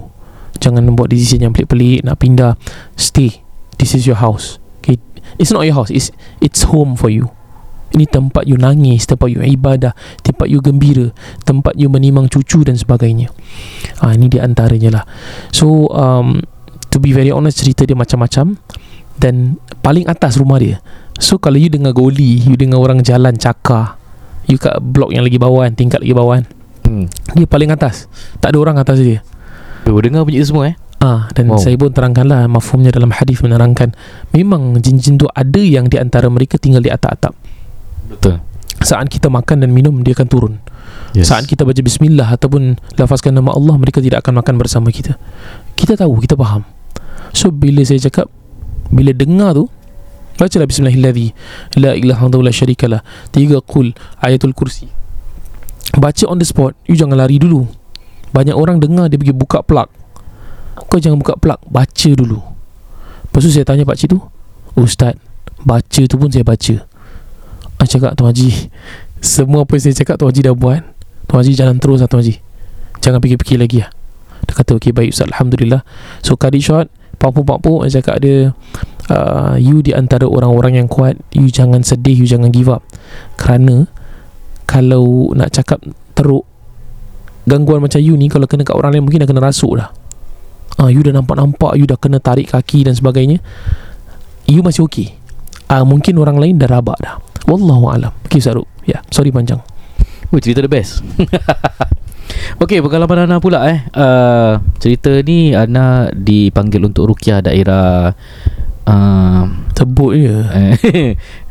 Jangan 0.63 0.87
buat 0.95 1.11
decision 1.11 1.51
yang 1.51 1.51
pelik-pelik 1.51 2.07
Nak 2.07 2.23
pindah. 2.23 2.55
Stay. 2.95 3.43
This 3.83 3.99
is 3.99 4.07
your 4.07 4.23
house. 4.23 4.63
Okay? 4.79 5.03
It's 5.43 5.51
not 5.51 5.67
your 5.67 5.75
house. 5.75 5.91
It's 5.91 6.15
it's 6.39 6.63
home 6.71 6.95
for 6.95 7.11
you. 7.11 7.35
Ini 7.95 8.07
tempat 8.11 8.51
you 8.51 8.59
nangis 8.59 9.07
Tempat 9.07 9.31
you 9.31 9.39
ibadah 9.47 9.95
Tempat 10.19 10.51
you 10.51 10.59
gembira 10.59 11.15
Tempat 11.47 11.79
you 11.79 11.87
menimang 11.87 12.27
cucu 12.27 12.63
dan 12.67 12.75
sebagainya. 12.75 13.31
Ah, 14.03 14.15
Ini 14.15 14.27
di 14.27 14.39
antaranya 14.39 15.03
lah. 15.03 15.05
So 15.51 15.91
um, 15.95 16.43
To 16.91 16.99
be 16.99 17.15
very 17.15 17.31
honest 17.31 17.63
Cerita 17.63 17.87
dia 17.87 17.95
macam-macam. 17.99 18.59
Dan 19.19 19.59
Paling 19.83 20.11
atas 20.11 20.35
rumah 20.35 20.59
dia. 20.59 20.83
So 21.19 21.39
kalau 21.39 21.59
you 21.63 21.71
dengar 21.71 21.95
goli 21.95 22.43
You 22.43 22.59
dengar 22.59 22.83
orang 22.83 23.07
jalan 23.07 23.39
cakar 23.39 24.06
You 24.47 24.59
kat 24.59 24.79
blok 24.79 25.11
yang 25.11 25.27
lagi 25.27 25.39
bawah 25.39 25.67
kan 25.67 25.75
Tingkat 25.75 26.03
lagi 26.03 26.15
bawah 26.15 26.39
kan 26.39 26.45
hmm. 26.87 27.07
Dia 27.35 27.47
paling 27.47 27.71
atas 27.75 28.07
Tak 28.39 28.55
ada 28.55 28.59
orang 28.63 28.77
atas 28.79 28.99
dia 29.03 29.21
Oh, 29.87 29.99
dengar 30.03 30.27
bunyi 30.27 30.43
semua 30.43 30.75
eh 30.75 30.77
Ah, 30.97 31.29
dan 31.37 31.47
Wow. 31.47 31.61
wow. 31.61 31.63
saya 31.63 31.77
pun 31.77 31.93
terangkanlah 31.93 32.49
mafhumnya 32.49 32.89
dalam 32.91 33.13
hadis 33.13 33.39
menerangkan 33.45 33.93
memang 34.33 34.81
jin-jin 34.81 35.21
tu 35.21 35.29
ada 35.31 35.61
yang 35.61 35.87
di 35.87 36.01
antara 36.01 36.27
mereka 36.33 36.57
tinggal 36.57 36.81
di 36.81 36.89
atap-atap. 36.89 37.37
Betul 38.11 38.41
Saat 38.81 39.13
kita 39.13 39.29
makan 39.29 39.63
dan 39.63 39.71
minum 39.71 39.93
dia 40.01 40.17
akan 40.17 40.27
turun. 40.27 40.55
yes. 41.13 41.29
Saat 41.31 41.47
kita 41.47 41.69
baca 41.69 41.79
bismillah 41.79 42.35
ataupun 42.35 42.81
lafazkan 42.97 43.37
nama 43.37 43.53
Allah 43.53 43.77
mereka 43.77 44.01
tidak 44.01 44.25
akan 44.25 44.41
makan 44.41 44.57
bersama 44.57 44.89
kita. 44.89 45.21
Kita 45.77 46.01
tahu, 46.01 46.17
kita 46.25 46.35
faham. 46.35 46.65
So 47.31 47.53
bila 47.53 47.85
saya 47.85 48.01
cakap 48.01 48.33
bila 48.89 49.13
dengar 49.13 49.53
tu 49.53 49.69
bacalah 50.37 50.69
bismillahirrahmanirrahim 50.69 51.33
la 51.81 51.97
ilaha 51.97 52.29
illallah 52.29 52.49
la 52.49 52.53
syarikalah 52.53 53.01
tiga 53.33 53.59
qul 53.65 53.93
ayatul 54.21 54.53
kursi. 54.53 54.89
Baca 55.97 56.25
on 56.29 56.37
the 56.37 56.47
spot, 56.47 56.77
you 56.85 56.93
jangan 56.93 57.17
lari 57.17 57.41
dulu. 57.41 57.65
Banyak 58.37 58.53
orang 58.53 58.85
dengar 58.85 59.09
dia 59.09 59.17
pergi 59.17 59.33
buka 59.33 59.65
plug. 59.65 59.89
Kau 60.77 61.01
jangan 61.01 61.17
buka 61.17 61.41
plug, 61.41 61.57
baca 61.73 62.11
dulu. 62.13 62.37
Lepas 63.25 63.41
tu 63.41 63.51
saya 63.53 63.65
tanya 63.65 63.89
pak 63.89 63.97
cik 63.97 64.13
tu, 64.13 64.21
"Ustaz, 64.77 65.17
baca 65.65 66.03
tu 66.05 66.17
pun 66.21 66.29
saya 66.29 66.45
baca." 66.45 66.85
Ah 67.77 67.85
cakap 67.85 68.17
Tuan 68.17 68.33
Haji, 68.33 68.73
semua 69.21 69.69
apa 69.69 69.77
yang 69.77 69.85
saya 69.85 69.95
cakap 69.97 70.17
Tuan 70.17 70.33
Haji 70.33 70.41
dah 70.49 70.57
buat. 70.57 70.81
Tuan 71.29 71.45
Haji 71.45 71.53
jalan 71.53 71.77
terus 71.77 72.01
lah 72.01 72.09
Tuan 72.09 72.25
Haji. 72.25 72.41
Jangan 73.05 73.21
fikir-fikir 73.21 73.61
lagi 73.61 73.85
lah. 73.85 73.93
Dia 74.49 74.53
kata, 74.57 74.81
"Okey, 74.81 74.93
baik 74.97 75.13
Ustaz, 75.13 75.29
alhamdulillah." 75.29 75.85
So 76.25 76.41
cut 76.41 76.57
it 76.57 76.65
short, 76.65 76.89
papuk-papuk 77.21 77.85
saya 77.89 78.01
cakap 78.01 78.25
dia 78.25 78.57
uh, 79.11 79.55
you 79.59 79.83
di 79.83 79.93
antara 79.95 80.27
orang-orang 80.27 80.79
yang 80.83 80.89
kuat, 80.91 81.19
you 81.33 81.49
jangan 81.51 81.83
sedih, 81.83 82.15
you 82.15 82.29
jangan 82.29 82.51
give 82.51 82.71
up. 82.71 82.83
Kerana 83.39 83.87
kalau 84.67 85.31
nak 85.33 85.55
cakap 85.55 85.79
teruk 86.17 86.43
gangguan 87.47 87.79
macam 87.79 88.03
you 88.03 88.19
ni 88.19 88.27
kalau 88.27 88.51
kena 88.51 88.67
kat 88.67 88.75
orang 88.75 88.99
lain 88.99 89.07
mungkin 89.07 89.23
dah 89.23 89.29
kena 89.31 89.43
rasuk 89.43 89.79
dah. 89.79 89.91
Ah, 90.77 90.93
you 90.93 91.01
dah 91.01 91.15
nampak-nampak 91.15 91.79
you 91.79 91.89
dah 91.89 91.97
kena 91.97 92.19
tarik 92.21 92.53
kaki 92.53 92.85
dan 92.85 92.93
sebagainya. 92.93 93.39
You 94.51 94.61
masih 94.67 94.85
okey. 94.91 95.15
Ah, 95.71 95.87
mungkin 95.87 96.19
orang 96.19 96.39
lain 96.39 96.59
dah 96.59 96.69
rabak 96.69 96.99
dah. 97.01 97.23
Wallahu 97.47 97.91
alam. 97.91 98.13
Okey 98.27 98.43
Saruk. 98.43 98.67
Ya, 98.87 99.03
sorry 99.11 99.31
panjang. 99.31 99.63
Oh, 100.35 100.39
cerita 100.43 100.63
the 100.63 100.71
best. 100.71 101.07
Okey, 102.63 102.83
pengalaman 102.83 103.27
Ana 103.27 103.37
pula 103.39 103.63
eh. 103.71 103.87
Uh, 103.95 104.59
cerita 104.83 105.23
ni 105.23 105.55
Ana 105.55 106.11
dipanggil 106.11 106.83
untuk 106.83 107.15
rukyah 107.15 107.43
daerah 107.45 108.15
uh, 108.87 109.43
Tebuk 109.77 110.17
je. 110.17 110.33
eh, 110.33 110.75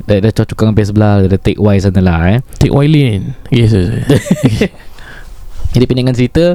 daerah 0.07 0.31
Choa 0.33 0.49
Chu 0.49 0.55
Kang 0.57 0.73
Bay 0.73 0.87
sebelah 0.87 1.21
Daerah 1.21 1.37
Take 1.37 1.61
Y 1.61 1.75
sana 1.77 2.01
lah 2.01 2.19
eh. 2.31 2.39
Take 2.57 2.73
Y 2.73 2.85
Lane. 2.89 3.37
Yes 3.53 3.71
yes, 3.75 3.87
yes. 3.91 4.23
Jadi 5.75 5.91
pendekkan 5.91 6.15
cerita 6.15 6.45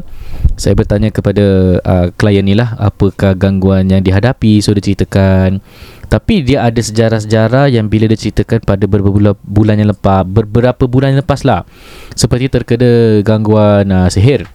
Saya 0.57 0.73
bertanya 0.73 1.13
kepada 1.13 1.77
uh, 1.85 2.09
klien 2.17 2.41
ni 2.41 2.57
lah 2.57 2.73
Apakah 2.81 3.37
gangguan 3.37 3.85
yang 3.93 4.01
dihadapi? 4.01 4.65
So 4.65 4.73
dia 4.73 4.81
ceritakan 4.81 5.61
Tapi 6.09 6.41
dia 6.41 6.65
ada 6.65 6.81
sejarah-sejarah 6.81 7.69
Yang 7.69 7.87
bila 7.93 8.05
dia 8.09 8.17
ceritakan 8.17 8.65
pada 8.65 8.89
beberapa 8.89 9.13
bulan, 9.13 9.37
bulan 9.45 9.77
yang 9.77 9.93
lepas 9.93 10.25
Beberapa 10.25 10.89
bulan 10.89 11.13
yang 11.13 11.21
lepas 11.21 11.45
lah. 11.45 11.69
Seperti 12.17 12.49
terkena 12.49 13.21
gangguan 13.21 13.93
uh, 13.93 14.09
sihir. 14.09 14.49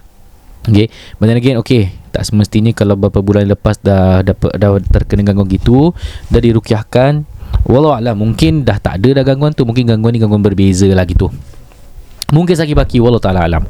Okay 0.65 0.89
But 1.21 1.29
then 1.29 1.37
again 1.37 1.61
okay 1.61 1.93
Tak 2.15 2.23
semestinya 2.31 2.71
kalau 2.71 2.95
beberapa 2.95 3.19
bulan 3.19 3.51
lepas 3.51 3.75
Dah, 3.83 4.23
dapat, 4.23 4.55
dah 4.55 4.79
terkena 4.79 5.27
gangguan 5.27 5.51
gitu 5.51 5.91
Dah 6.31 6.39
dirukyahkan 6.39 7.27
Wallahualam 7.67 8.15
Mungkin 8.15 8.63
dah 8.63 8.79
tak 8.79 9.03
ada 9.03 9.19
dah 9.19 9.23
gangguan 9.27 9.51
tu 9.51 9.67
Mungkin 9.67 9.83
gangguan 9.83 10.15
ni 10.15 10.23
gangguan 10.23 10.39
berbeza 10.39 10.87
lah 10.87 11.03
gitu. 11.03 11.27
Mungkin 12.31 12.55
sakit 12.55 12.71
baki 12.71 13.03
Wallahu 13.03 13.19
ta'ala 13.19 13.43
alam. 13.43 13.67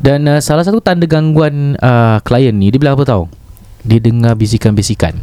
Dan 0.00 0.28
uh, 0.28 0.40
salah 0.44 0.64
satu 0.64 0.84
tanda 0.84 1.08
gangguan 1.08 1.80
uh, 1.80 2.20
klien 2.20 2.52
ni 2.52 2.68
Dia 2.68 2.80
bilang 2.80 3.00
apa 3.00 3.08
tahu 3.08 3.24
Dia 3.88 4.04
dengar 4.04 4.36
bisikan-bisikan. 4.36 5.16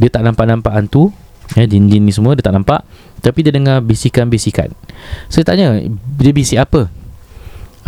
Dia 0.00 0.08
tak 0.08 0.24
nampak-nampak 0.24 0.72
hantu 0.72 1.12
eh, 1.52 1.68
Jin-jin 1.68 2.08
ni 2.08 2.12
semua 2.16 2.32
dia 2.32 2.44
tak 2.44 2.56
nampak 2.56 2.80
Tapi 3.20 3.44
dia 3.44 3.52
dengar 3.52 3.84
bisikan-bisikan. 3.84 4.72
Saya 5.28 5.44
tanya 5.44 5.76
Dia 6.16 6.32
bisik 6.32 6.56
apa 6.56 7.01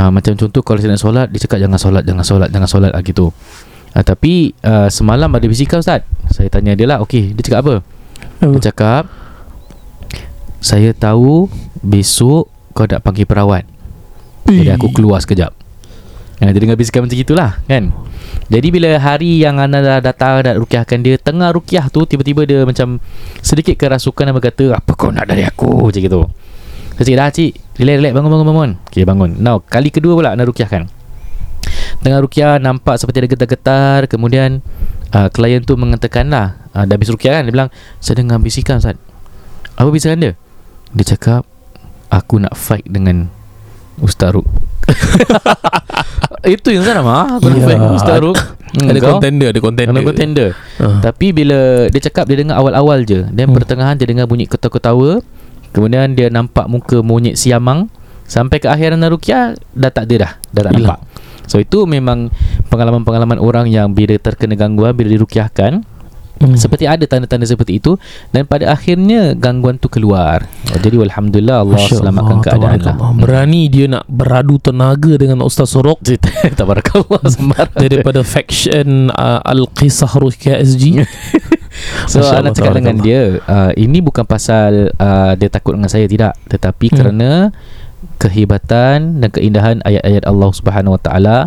uh, 0.04 0.11
Macam 0.12 0.37
contoh 0.37 0.61
kalau 0.61 0.78
saya 0.80 0.92
nak 0.92 1.00
solat 1.00 1.26
Dia 1.32 1.40
cakap 1.40 1.58
jangan 1.64 1.80
solat 1.80 2.04
Jangan 2.04 2.25
solat 2.25 2.49
Jangan 2.52 2.68
solat. 2.68 2.90
Lah 2.92 3.02
gitu. 3.04 3.32
Uh, 3.96 4.04
Tapi 4.04 4.52
uh, 4.61 4.88
semalam 4.92 5.32
ada 5.32 5.46
bisikan 5.49 5.80
Ustaz. 5.80 6.04
Saya 6.28 6.52
tanya 6.52 6.76
dia 6.76 6.84
lah 6.84 7.00
Okey 7.00 7.32
dia 7.32 7.42
cakap 7.42 7.61
apa? 7.64 7.75
Dia 8.44 8.61
cakap 8.73 9.08
Saya 10.61 10.92
tahu 10.92 11.49
Besok 11.84 12.52
kau 12.75 12.90
nak 12.90 13.06
panggil 13.06 13.23
perawat. 13.23 13.62
Jadi 14.50 14.66
aku 14.75 14.90
keluar 14.90 15.23
sekejap. 15.23 15.54
Ha, 16.42 16.50
dia 16.50 16.58
dengar 16.58 16.75
bisikan 16.75 17.06
macam 17.06 17.14
itulah 17.14 17.62
kan. 17.70 17.94
Jadi 18.50 18.68
bila 18.75 18.99
hari 18.99 19.38
yang 19.40 19.62
anda 19.62 19.78
dah 19.80 19.99
datang 20.02 20.42
nak 20.42 20.58
rukiahkan 20.58 21.00
dia 21.00 21.16
Tengah 21.16 21.54
rukiah 21.54 21.87
tu 21.88 22.04
tiba-tiba 22.04 22.44
dia 22.44 22.61
macam 22.66 22.99
Sedikit 23.40 23.78
kerasukan 23.78 24.28
dan 24.28 24.34
berkata 24.37 24.75
Apa 24.75 24.92
kau 24.99 25.08
nak 25.14 25.30
dari 25.30 25.46
aku? 25.46 25.88
Macam 25.88 26.02
gitu. 26.02 26.28
Saya 26.99 27.04
cakap 27.06 27.18
dah 27.23 27.30
cik 27.30 27.52
Relax 27.75 27.97
relax. 27.99 28.12
Bangun 28.14 28.31
bangun 28.31 28.47
bangun. 28.47 28.71
Okay 28.87 29.02
bangun. 29.02 29.31
Now 29.37 29.59
kali 29.59 29.90
kedua 29.90 30.14
pula 30.14 30.31
nak 30.33 30.47
rukiahkan. 30.47 30.87
Tengah 32.00 32.21
rukiah 32.21 32.59
nampak 32.59 33.00
seperti 33.00 33.25
ada 33.25 33.28
getar-getar. 33.28 34.00
Kemudian 34.07 34.61
uh, 35.11 35.28
klien 35.28 35.62
tu 35.62 35.75
mengatakan 35.75 36.28
lah 36.28 36.61
uh, 36.71 36.85
Dah 36.85 36.95
habis 36.95 37.09
rukiah 37.09 37.40
kan? 37.40 37.49
Dia 37.49 37.52
bilang 37.54 37.71
Saya 37.99 38.21
dengar 38.21 38.38
bisikan 38.38 38.78
Ustaz. 38.78 38.99
Apa 39.75 39.88
bisikan 39.88 40.21
dia? 40.21 40.33
Dia 40.93 41.16
cakap 41.16 41.43
Aku 42.11 42.38
nak 42.38 42.54
fight 42.54 42.85
dengan 42.85 43.26
Ustaz 43.99 44.35
Ruk. 44.35 44.47
Itu 46.45 46.69
yang 46.71 46.85
saya 46.85 47.00
nak 47.00 47.40
Aku 47.40 47.49
nak 47.49 47.59
Ya. 47.59 47.64
fight 47.64 47.78
dengan 47.81 47.95
Ustaz 47.97 48.19
Ruk. 48.21 48.37
Hmm, 48.75 48.90
Ada 48.90 49.00
contender 49.00 49.49
Ada 49.50 49.61
contender. 49.62 49.95
Ada 49.95 50.04
contender. 50.04 50.49
Ah. 50.78 51.00
Tapi 51.00 51.26
bila 51.31 51.88
Dia 51.88 52.00
cakap 52.04 52.28
dia 52.28 52.37
dengar 52.37 52.61
awal-awal 52.61 53.02
je. 53.02 53.25
Dan 53.33 53.50
Hmm. 53.50 53.57
pertengahan 53.57 53.97
dia 53.97 54.04
dengar 54.04 54.28
bunyi 54.28 54.45
ketawa-ketawa 54.45 55.25
Kemudian 55.75 56.14
dia 56.14 56.31
nampak 56.31 56.71
muka 56.71 57.02
monyet 57.02 57.35
siamang 57.35 57.90
Sampai 58.25 58.62
ke 58.62 58.71
akhiran 58.71 59.02
Rukia 59.04 59.59
Dah 59.75 59.90
tak 59.90 60.09
ada 60.09 60.14
dah. 60.16 60.33
Dah 60.54 60.62
tak 60.71 60.73
Hilang. 60.78 60.97
nampak 60.97 60.99
So 61.50 61.61
itu 61.61 61.85
memang 61.85 62.31
Pengalaman-pengalaman 62.73 63.43
orang 63.43 63.69
yang 63.69 63.93
Bila 63.93 64.16
terkena 64.16 64.54
gangguan 64.57 64.97
Bila 64.97 65.12
dirukiahkan 65.12 65.85
Hmm. 66.35 66.59
Seperti 66.59 66.85
ada 66.90 67.04
tanda-tanda 67.07 67.47
seperti 67.47 67.78
itu. 67.78 67.95
Dan 68.35 68.45
pada 68.45 68.75
akhirnya 68.75 69.38
Gangguan 69.38 69.78
tu 69.78 69.87
keluar. 69.87 70.45
Oh, 70.75 70.78
Jadi 70.83 70.99
Alhamdulillah 70.99 71.62
Allah 71.62 71.78
Masya 71.78 71.95
selamatkan 72.02 72.38
keadaan 72.43 72.81
lah. 72.83 72.97
Berani 73.14 73.71
dia 73.71 73.87
nak 73.87 74.04
beradu 74.11 74.59
tenaga 74.59 75.14
dengan 75.14 75.47
Ustaz 75.47 75.71
Sorok? 75.73 76.02
Tabarakallah 76.59 77.23
sembarang. 77.31 77.78
Daripada 77.78 78.21
faction 78.26 79.14
uh, 79.14 79.40
Al-Qisah 79.47 80.12
Rukia 80.19 80.59
SG. 80.59 81.00
So 82.07 82.23
Masya 82.23 82.40
Ana 82.40 82.50
cakap 82.54 82.75
dengan 82.78 82.97
dia 83.02 83.43
uh, 83.45 83.73
Ini 83.75 83.99
bukan 83.99 84.23
pasal 84.23 84.95
uh, 84.95 85.33
Dia 85.35 85.49
takut 85.50 85.75
dengan 85.75 85.90
saya 85.90 86.07
Tidak 86.07 86.47
Tetapi 86.47 86.87
Hmm. 86.90 86.97
kerana 86.97 87.31
Kehebatan 88.21 89.19
Dan 89.19 89.28
keindahan 89.33 89.81
Ayat-ayat 89.83 90.25
Allah 90.25 90.50
Subhanahu 90.52 90.95
Wa 90.95 91.02
Taala 91.02 91.38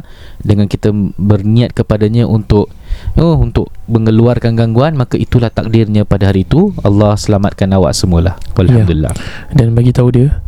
Dengan 0.42 0.68
kita 0.68 0.92
berniat 1.16 1.72
kepadanya 1.72 2.28
Untuk 2.28 2.74
Oh, 3.14 3.38
untuk 3.38 3.70
mengeluarkan 3.86 4.58
gangguan 4.58 4.98
maka 4.98 5.22
itulah 5.22 5.54
takdirnya 5.54 6.02
pada 6.02 6.34
hari 6.34 6.42
itu 6.46 6.74
Allah 6.82 7.14
selamatkan 7.14 7.70
awak 7.74 7.94
semualah. 7.94 8.42
Alhamdulillah. 8.58 9.14
Dan 9.54 9.78
bagi 9.78 9.94
tahu 9.94 10.10
dia 10.10 10.42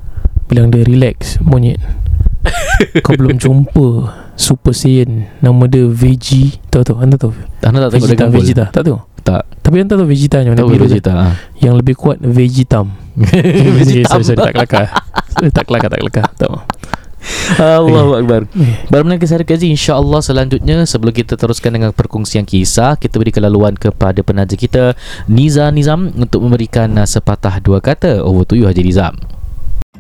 bilang 0.50 0.74
dia 0.74 0.82
relax 0.82 1.38
monyet. 1.42 1.78
Kau 3.06 3.14
belum 3.14 3.38
jumpa 3.38 4.16
Super 4.34 4.72
Saiyan 4.72 5.28
Nama 5.44 5.64
dia 5.68 5.84
Veggie 5.92 6.56
Tahu 6.72 6.88
tahu 6.88 6.98
Anda 7.04 7.20
tahu 7.20 7.36
Anda 7.60 7.92
tak 7.92 8.00
tengok 8.00 8.08
Vegeta? 8.08 8.26
Vegeta 8.32 8.66
Tak 8.72 8.84
tahu 8.88 8.98
Tak. 9.20 9.44
Tapi 9.60 9.76
anda 9.84 9.94
tahu 9.94 10.08
Vegeta 10.08 10.42
yang 10.42 10.54
warna 10.54 10.62
Tahu 10.64 10.70
biru? 10.72 10.84
Vegeta. 10.88 11.12
ah. 11.14 11.34
Yang 11.56 11.76
lebih 11.78 11.96
kuat 11.96 12.18
Vegetam 12.20 12.96
Vegeta. 13.78 14.10
sorry, 14.10 14.24
sorry, 14.26 14.38
Tak 14.38 14.54
kelakar 14.56 14.86
Tak 15.52 15.64
kelakar 15.68 15.90
Tak 15.90 16.00
kelakar 16.00 16.26
Tak. 16.34 16.50
Allahu 17.60 18.16
Akbar. 18.16 18.48
Eh, 18.56 18.88
Bermenang 18.88 19.20
kisah 19.20 19.44
Kazi 19.44 19.68
InsyaAllah 19.70 20.24
selanjutnya 20.24 20.88
Sebelum 20.88 21.12
kita 21.12 21.36
teruskan 21.36 21.76
dengan 21.76 21.92
perkongsian 21.92 22.48
kisah 22.48 22.96
Kita 22.96 23.20
beri 23.20 23.30
kelaluan 23.30 23.76
kepada 23.76 24.24
penaja 24.24 24.56
kita 24.56 24.96
Niza 25.28 25.68
Nizam 25.70 26.16
Untuk 26.16 26.40
memberikan 26.42 26.88
uh, 26.96 27.04
sepatah 27.04 27.60
dua 27.60 27.84
kata 27.84 28.24
Over 28.24 28.48
to 28.48 28.56
you 28.56 28.66
Haji 28.66 28.82
Nizam 28.82 29.20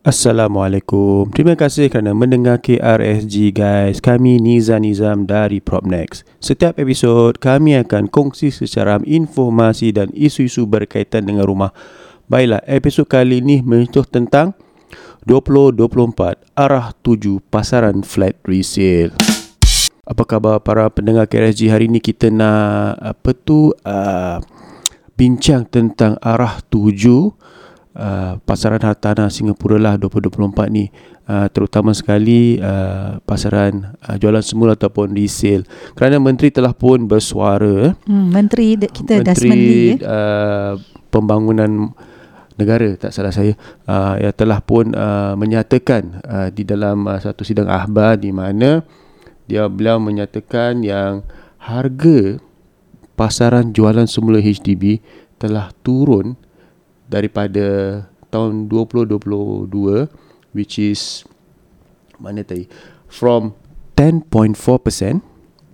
Assalamualaikum. 0.00 1.28
Terima 1.28 1.52
kasih 1.52 1.92
kerana 1.92 2.16
mendengar 2.16 2.56
KRSG 2.64 3.52
guys. 3.52 4.00
Kami 4.00 4.40
Niza 4.40 4.80
Nizam 4.80 5.28
dari 5.28 5.60
Propnex. 5.60 6.24
Setiap 6.40 6.80
episod 6.80 7.36
kami 7.36 7.76
akan 7.76 8.08
kongsi 8.08 8.48
secara 8.48 8.96
informasi 9.04 9.92
dan 9.92 10.08
isu-isu 10.16 10.64
berkaitan 10.64 11.28
dengan 11.28 11.44
rumah. 11.44 11.76
Baiklah, 12.32 12.64
episod 12.64 13.04
kali 13.12 13.44
ini 13.44 13.60
menyentuh 13.60 14.08
tentang 14.08 14.56
2024 15.28 16.48
arah 16.56 16.96
tuju 17.04 17.44
pasaran 17.52 18.00
flat 18.00 18.40
resale. 18.48 19.12
Apa 20.08 20.24
khabar 20.24 20.64
para 20.64 20.88
pendengar 20.88 21.28
KRSG 21.28 21.68
hari 21.68 21.92
ini 21.92 22.00
kita 22.00 22.32
nak 22.32 22.96
apa 23.04 23.36
tu 23.36 23.76
uh, 23.84 24.40
bincang 25.12 25.68
tentang 25.68 26.16
arah 26.24 26.64
tuju 26.72 27.36
uh, 27.96 28.38
pasaran 28.42 28.82
hartanah 28.82 29.30
Singapura 29.32 29.78
lah 29.78 29.94
2024 29.98 30.70
ni 30.70 30.90
uh, 31.26 31.46
terutama 31.50 31.90
sekali 31.94 32.58
uh, 32.60 33.18
pasaran 33.24 33.96
uh, 34.04 34.16
jualan 34.18 34.42
semula 34.44 34.74
ataupun 34.78 35.14
resale 35.14 35.66
kerana 35.98 36.22
menteri 36.22 36.54
telah 36.54 36.74
pun 36.74 37.06
bersuara 37.06 37.94
Hmm, 38.06 38.30
Menteri 38.30 38.78
kita 38.78 39.22
Desmond 39.22 39.26
menteri 39.26 39.50
Lee 39.54 39.88
eh. 39.94 39.96
uh, 40.04 40.72
pembangunan 41.10 41.92
negara 42.60 42.92
tak 43.00 43.16
salah 43.16 43.32
saya 43.32 43.56
uh, 43.88 44.20
yang 44.20 44.36
telah 44.36 44.60
pun 44.60 44.92
uh, 44.92 45.32
menyatakan 45.32 46.20
uh, 46.28 46.48
di 46.52 46.62
dalam 46.68 47.08
uh, 47.08 47.16
satu 47.16 47.40
sidang 47.40 47.72
akhbar 47.72 48.20
di 48.20 48.30
mana 48.30 48.84
dia 49.48 49.66
beliau 49.66 49.96
menyatakan 49.98 50.84
yang 50.84 51.24
harga 51.56 52.38
pasaran 53.16 53.72
jualan 53.76 54.08
semula 54.08 54.40
HDB 54.40 55.00
telah 55.40 55.72
turun 55.84 56.39
daripada 57.10 57.66
tahun 58.30 58.70
2022 58.70 60.06
which 60.54 60.78
is 60.78 61.26
mana 62.16 62.46
tadi 62.46 62.70
from 63.10 63.52
10.4% 63.98 64.54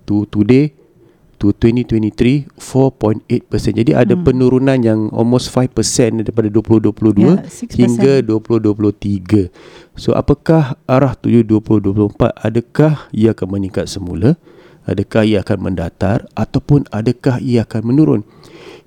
to 0.09 0.25
today 0.33 0.73
to 1.37 1.53
2023 1.53 2.49
4.8%. 2.57 3.77
Jadi 3.77 3.93
ada 3.93 4.17
Hmm. 4.17 4.25
penurunan 4.25 4.79
yang 4.81 5.13
almost 5.13 5.53
5% 5.53 6.25
daripada 6.25 6.49
2022 6.49 7.37
Ya, 7.37 7.45
6%. 7.45 7.77
hingga 7.77 8.13
2023. 8.25 9.53
So 9.95 10.17
apakah 10.17 10.81
arah 10.89 11.13
tuju 11.13 11.45
2024? 11.45 12.33
Adakah 12.41 13.13
ia 13.13 13.37
akan 13.37 13.49
meningkat 13.53 13.85
semula? 13.87 14.41
Adakah 14.89 15.29
ia 15.29 15.45
akan 15.45 15.59
mendatar 15.61 16.25
ataupun 16.33 16.89
adakah 16.89 17.37
ia 17.43 17.69
akan 17.69 17.83
menurun? 17.85 18.23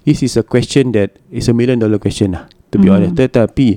This 0.02 0.22
is 0.22 0.36
a 0.36 0.44
question 0.44 0.92
that 0.94 1.20
is 1.30 1.46
a 1.46 1.54
million 1.54 1.78
dollar 1.78 1.98
question 1.98 2.34
lah 2.34 2.48
to 2.70 2.78
be 2.78 2.88
Mhm. 2.88 2.94
honest. 2.94 3.14
Tetapi 3.16 3.68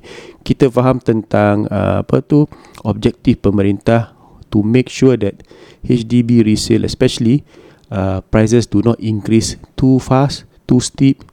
kita 0.40 0.68
faham 0.68 0.98
tentang 0.98 1.66
uh, 1.66 2.00
apa 2.00 2.20
tu 2.20 2.46
objektif 2.82 3.40
pemerintah 3.40 4.14
to 4.48 4.60
make 4.60 4.86
sure 4.86 5.16
that 5.16 5.42
HDB 5.82 6.40
resale 6.40 6.84
especially 6.84 7.42
uh, 7.88 8.22
prices 8.24 8.64
do 8.64 8.80
not 8.80 8.96
increase 8.98 9.56
too 9.74 9.98
fast, 9.98 10.44
too 10.64 10.78
steep 10.78 11.24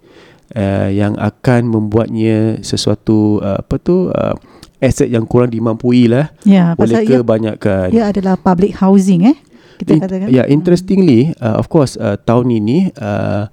uh, 0.54 0.88
yang 0.88 1.14
akan 1.16 1.70
membuatnya 1.70 2.60
sesuatu 2.60 3.40
uh, 3.40 3.60
apa 3.60 3.76
tu 3.78 4.10
uh, 4.10 4.34
aset 4.80 5.08
yang 5.08 5.24
kurang 5.24 5.52
dimampui 5.52 6.08
lah 6.08 6.32
Ya, 6.42 6.74
oleh 6.74 6.96
pasal 6.96 7.04
ia, 7.06 7.18
kebanyakan. 7.20 7.88
ia 7.92 8.04
adalah 8.10 8.36
public 8.36 8.74
housing 8.74 9.28
eh. 9.28 9.38
Kita 9.78 9.92
In- 9.96 10.02
katakan. 10.02 10.28
Ya, 10.28 10.44
interestingly, 10.46 11.32
uh, 11.38 11.56
of 11.56 11.68
course, 11.68 11.96
uh, 11.96 12.16
tahun 12.18 12.52
ini 12.54 12.92
uh, 12.96 13.48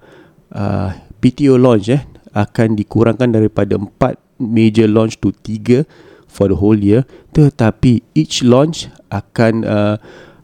uh, 0.51 0.91
BTO 1.27 1.59
launch 1.59 1.91
eh 1.91 2.07
akan 2.37 2.79
dikurangkan 2.79 3.35
daripada 3.35 3.75
4 3.75 3.91
major 4.39 4.87
launch 4.87 5.19
to 5.19 5.33
3 5.43 5.83
for 6.29 6.53
the 6.53 6.57
whole 6.61 6.77
year. 6.77 7.09
Tetapi 7.33 8.05
each 8.13 8.45
launch 8.45 8.93
akan 9.09 9.65
uh, 9.65 9.97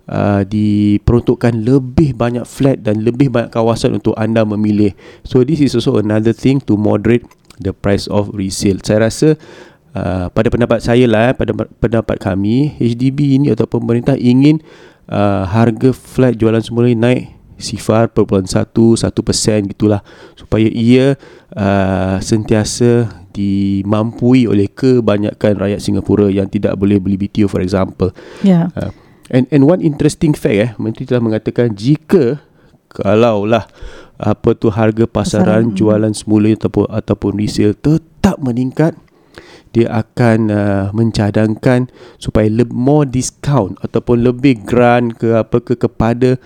uh, 0.09 0.43
diperuntukkan 0.43 1.53
lebih 1.53 2.17
banyak 2.17 2.49
flat 2.49 2.81
dan 2.81 3.05
lebih 3.05 3.29
banyak 3.29 3.53
kawasan 3.53 4.01
untuk 4.01 4.17
anda 4.17 4.43
memilih. 4.43 4.97
So 5.23 5.45
this 5.45 5.61
is 5.61 5.77
also 5.77 6.01
another 6.01 6.33
thing 6.33 6.65
to 6.67 6.81
moderate 6.81 7.29
the 7.61 7.77
price 7.77 8.09
of 8.09 8.33
resale. 8.35 8.81
Saya 8.83 9.07
rasa 9.07 9.39
Uh, 9.93 10.33
pada 10.33 10.49
pendapat 10.49 10.81
saya 10.81 11.05
lah 11.05 11.29
eh, 11.29 11.35
pada 11.37 11.53
pendapat 11.53 12.17
kami 12.17 12.81
HDB 12.81 13.37
ini 13.37 13.53
atau 13.53 13.69
pemerintah 13.69 14.17
ingin 14.17 14.65
uh, 15.13 15.45
harga 15.45 15.93
flat 15.93 16.33
jualan 16.41 16.65
semula 16.65 16.89
ni 16.89 16.97
naik 16.97 17.29
sifar 17.61 18.13
perpuluhan 18.13 18.49
satu 18.49 18.95
satu 18.95 19.21
persen 19.25 19.69
gitulah. 19.69 20.05
Supaya 20.37 20.69
ia 20.69 21.17
uh, 21.57 22.17
sentiasa 22.21 23.09
dimampui 23.33 24.45
oleh 24.45 24.69
kebanyakan 24.69 25.57
rakyat 25.57 25.81
Singapura 25.81 26.29
yang 26.29 26.47
tidak 26.53 26.77
boleh 26.77 27.01
beli 27.01 27.17
BTO 27.17 27.49
for 27.49 27.65
example. 27.65 28.13
Ya. 28.45 28.69
Uh, 28.77 28.93
and 29.33 29.49
and 29.49 29.65
one 29.65 29.81
interesting 29.81 30.37
fact 30.37 30.59
eh 30.59 30.71
menteri 30.77 31.09
telah 31.09 31.25
mengatakan 31.25 31.73
jika 31.73 32.45
kalaulah 32.93 33.65
apa 34.21 34.55
tu 34.55 34.69
harga 34.69 35.09
pasaran, 35.09 35.73
Pasaran, 35.73 35.75
jualan 35.75 36.13
semula 36.15 36.53
ataupun 36.55 36.87
ataupun 36.87 37.33
resale 37.41 37.75
tetap 37.75 38.39
meningkat 38.39 38.95
dia 39.73 39.89
akan 39.89 40.39
uh, 40.53 40.87
mencadangkan 40.93 41.89
supaya 42.21 42.47
lebih 42.47 42.77
more 42.77 43.09
discount 43.09 43.81
ataupun 43.81 44.21
lebih 44.21 44.61
grant 44.69 45.17
ke 45.17 45.33
apa 45.33 45.65
ke 45.65 45.81
kepada 45.81 46.37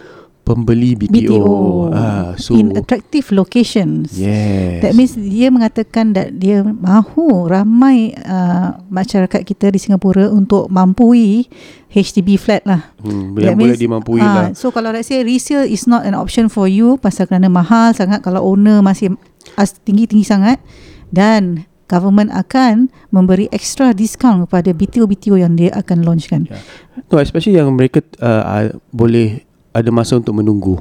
pembeli 0.47 0.95
BTO. 0.95 1.11
BTO 1.11 1.55
Ah, 1.91 2.38
so 2.38 2.55
in 2.55 2.71
attractive 2.79 3.35
locations. 3.35 4.15
yes. 4.15 4.79
That 4.79 4.95
means 4.95 5.19
dia 5.19 5.50
mengatakan 5.50 6.15
that 6.15 6.38
dia 6.38 6.62
mahu 6.62 7.50
ramai 7.50 8.15
uh, 8.23 8.79
masyarakat 8.87 9.43
kita 9.43 9.75
di 9.75 9.83
Singapura 9.83 10.31
untuk 10.31 10.71
mampui 10.71 11.50
HDB 11.91 12.38
flat 12.38 12.62
lah. 12.62 12.95
hmm, 13.03 13.35
That 13.35 13.43
yang 13.50 13.59
boleh 13.59 13.75
means, 13.75 13.83
dimampui 13.83 14.23
ah, 14.23 14.31
lah. 14.31 14.47
So 14.55 14.71
kalau 14.71 14.95
let's 14.95 15.11
say 15.11 15.26
resale 15.26 15.67
is 15.67 15.91
not 15.91 16.07
an 16.07 16.15
option 16.15 16.47
for 16.47 16.71
you 16.71 16.95
pasal 17.03 17.26
kerana 17.26 17.50
mahal 17.50 17.91
sangat 17.91 18.23
kalau 18.23 18.47
owner 18.47 18.79
masih 18.87 19.19
as 19.59 19.75
tinggi-tinggi 19.83 20.23
sangat 20.23 20.62
dan 21.11 21.67
government 21.87 22.35
akan 22.35 22.91
memberi 23.15 23.47
extra 23.55 23.95
discount 23.95 24.47
kepada 24.47 24.75
BTO-BTO 24.75 25.38
yang 25.38 25.55
dia 25.55 25.71
akan 25.71 26.03
launchkan. 26.03 26.50
Ya. 26.50 26.59
No, 27.07 27.23
especially 27.23 27.62
yang 27.62 27.71
mereka 27.79 28.03
uh, 28.19 28.75
boleh 28.91 29.46
ada 29.76 29.91
masa 29.93 30.17
untuk 30.17 30.41
menunggu. 30.41 30.80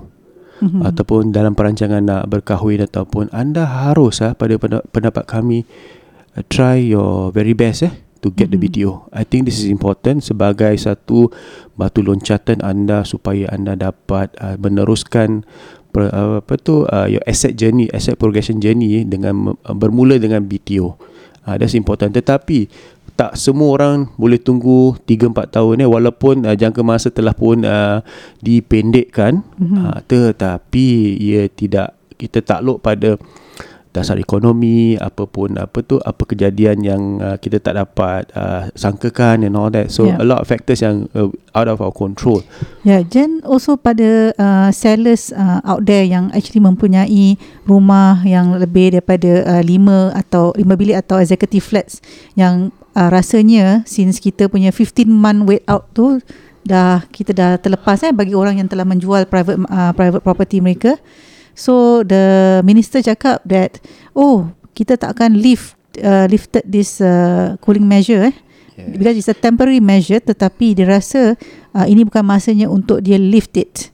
Mhm. 0.56 0.72
hmm. 0.72 0.82
ataupun 0.88 1.36
dalam 1.36 1.52
perancangan 1.52 2.00
nak 2.00 2.32
berkahwin 2.32 2.80
ataupun 2.88 3.28
anda 3.36 3.68
harus 3.68 4.24
ah 4.24 4.32
pada 4.40 4.56
penda- 4.56 4.88
pendapat 4.88 5.28
kami 5.28 5.68
uh, 6.40 6.44
try 6.48 6.80
your 6.80 7.28
very 7.36 7.52
best 7.52 7.84
eh 7.84 7.92
to 8.26 8.34
get 8.34 8.50
mm-hmm. 8.50 8.58
the 8.58 8.82
BTO. 8.82 9.06
I 9.14 9.22
think 9.22 9.46
this 9.46 9.62
is 9.62 9.70
important 9.70 10.26
sebagai 10.26 10.74
satu 10.82 11.30
batu 11.78 12.02
loncatan 12.02 12.66
anda 12.66 13.06
supaya 13.06 13.54
anda 13.54 13.78
dapat 13.78 14.34
uh, 14.42 14.58
meneruskan 14.58 15.46
per, 15.94 16.10
uh, 16.10 16.42
apa 16.42 16.58
tu 16.58 16.90
uh, 16.90 17.06
your 17.06 17.22
asset 17.30 17.54
journey, 17.54 17.86
asset 17.94 18.18
progression 18.18 18.58
journey 18.58 19.06
dengan 19.06 19.54
uh, 19.54 19.76
bermula 19.78 20.18
dengan 20.18 20.42
BTO. 20.50 20.98
Uh, 21.46 21.56
that's 21.62 21.78
important. 21.78 22.18
Tetapi 22.18 22.66
tak 23.16 23.40
semua 23.40 23.80
orang 23.80 24.12
boleh 24.20 24.36
tunggu 24.36 25.00
3-4 25.08 25.56
tahun 25.56 25.76
eh 25.84 25.90
walaupun 25.90 26.44
uh, 26.44 26.56
jangka 26.56 26.84
masa 26.84 27.08
telah 27.08 27.32
pun 27.32 27.64
uh, 27.64 28.04
dipendekkan 28.44 29.40
mm-hmm. 29.56 29.80
uh, 29.88 30.00
tetapi 30.04 31.16
ia 31.16 31.48
tidak 31.48 31.96
kita 32.20 32.44
takluk 32.44 32.84
pada 32.84 33.16
dasar 33.96 34.20
ekonomi 34.20 35.00
apapun 35.00 35.56
apa 35.56 35.80
tu 35.80 35.96
apa 36.04 36.20
kejadian 36.28 36.84
yang 36.84 37.04
uh, 37.24 37.40
kita 37.40 37.64
tak 37.64 37.80
dapat 37.80 38.28
uh, 38.36 38.68
sangkakan 38.76 39.48
and 39.48 39.56
all 39.56 39.72
that 39.72 39.88
so 39.88 40.04
Yeah. 40.06 40.20
a 40.22 40.28
lot 40.28 40.44
of 40.44 40.46
factors 40.46 40.84
yang 40.84 41.08
uh, 41.16 41.32
out 41.56 41.72
of 41.72 41.80
our 41.80 41.96
control 41.96 42.44
yeah, 42.84 43.02
Jen 43.02 43.40
also 43.42 43.80
pada 43.80 44.36
uh, 44.36 44.70
sellers 44.76 45.32
uh, 45.32 45.64
out 45.64 45.88
there 45.88 46.04
yang 46.04 46.30
actually 46.36 46.62
mempunyai 46.62 47.40
rumah 47.64 48.22
yang 48.28 48.60
lebih 48.60 49.00
daripada 49.00 49.48
uh, 49.48 49.64
5 49.64 50.14
atau 50.14 50.52
5 50.54 50.62
bilik 50.76 51.00
atau 51.00 51.18
executive 51.24 51.64
flats 51.64 52.04
yang 52.36 52.76
uh, 52.96 53.10
rasanya 53.12 53.84
since 53.86 54.18
kita 54.18 54.48
punya 54.48 54.72
15 54.74 55.06
month 55.06 55.46
wait 55.46 55.64
out 55.68 55.92
tu 55.94 56.18
dah 56.66 57.06
kita 57.14 57.36
dah 57.36 57.52
terlepas 57.62 58.02
eh 58.02 58.10
bagi 58.10 58.34
orang 58.34 58.58
yang 58.58 58.66
telah 58.66 58.88
menjual 58.88 59.30
private 59.30 59.62
uh, 59.70 59.94
private 59.94 60.24
property 60.26 60.64
mereka. 60.64 60.98
So 61.56 62.02
the 62.02 62.60
minister 62.66 63.00
cakap 63.06 63.46
that 63.48 63.78
oh 64.18 64.50
kita 64.74 64.98
tak 65.00 65.16
akan 65.20 65.40
lift 65.40 65.78
uh, 66.02 66.26
lifted 66.28 66.66
this 66.68 67.00
uh, 67.00 67.56
cooling 67.62 67.86
measure 67.88 68.32
eh 68.34 68.36
Yes. 68.76 68.92
because 69.00 69.16
it's 69.16 69.32
a 69.32 69.38
temporary 69.40 69.80
measure 69.80 70.20
tetapi 70.20 70.76
dia 70.76 70.84
rasa 70.84 71.40
uh, 71.72 71.88
ini 71.88 72.04
bukan 72.04 72.28
masanya 72.28 72.68
untuk 72.68 73.00
dia 73.00 73.16
lift 73.16 73.56
it 73.56 73.88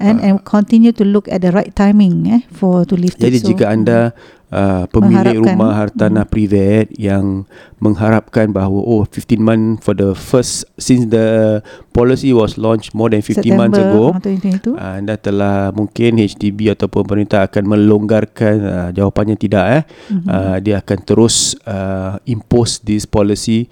and 0.00 0.24
and 0.24 0.40
continue 0.48 0.88
to 0.88 1.04
look 1.04 1.28
at 1.28 1.44
the 1.44 1.52
right 1.52 1.76
timing 1.76 2.24
eh 2.32 2.40
for 2.48 2.88
to 2.88 2.96
lift 2.96 3.20
Jadi 3.20 3.44
it. 3.44 3.44
jika 3.44 3.68
anda 3.68 4.16
uh, 4.52 4.84
pemilik 4.86 5.40
Mengharapkan. 5.40 5.56
rumah 5.56 5.72
hartanah 5.74 6.24
private 6.24 6.92
yang 6.94 7.48
mengharapkan 7.80 8.52
bahawa 8.52 8.78
oh 8.78 9.02
15 9.02 9.40
month 9.40 9.82
for 9.82 9.96
the 9.96 10.12
first 10.12 10.68
since 10.78 11.08
the 11.08 11.58
policy 11.90 12.30
was 12.30 12.54
launched 12.54 12.92
more 12.92 13.10
than 13.10 13.18
15 13.18 13.42
months 13.56 13.80
ago 13.80 14.12
uh, 14.12 14.20
2022 14.20 14.76
anda 14.76 15.16
telah 15.16 15.72
mungkin 15.72 16.20
HDB 16.20 16.70
ataupun 16.70 17.02
pemerintah 17.02 17.48
akan 17.48 17.64
melonggarkan 17.66 18.54
uh, 18.62 18.88
jawapannya 18.92 19.34
tidak 19.34 19.64
eh 19.66 19.82
Mhm. 20.12 20.28
uh, 20.28 20.56
dia 20.60 20.78
akan 20.78 20.98
terus 21.02 21.56
uh, 21.64 22.20
impose 22.24 22.78
this 22.82 23.02
policy 23.02 23.66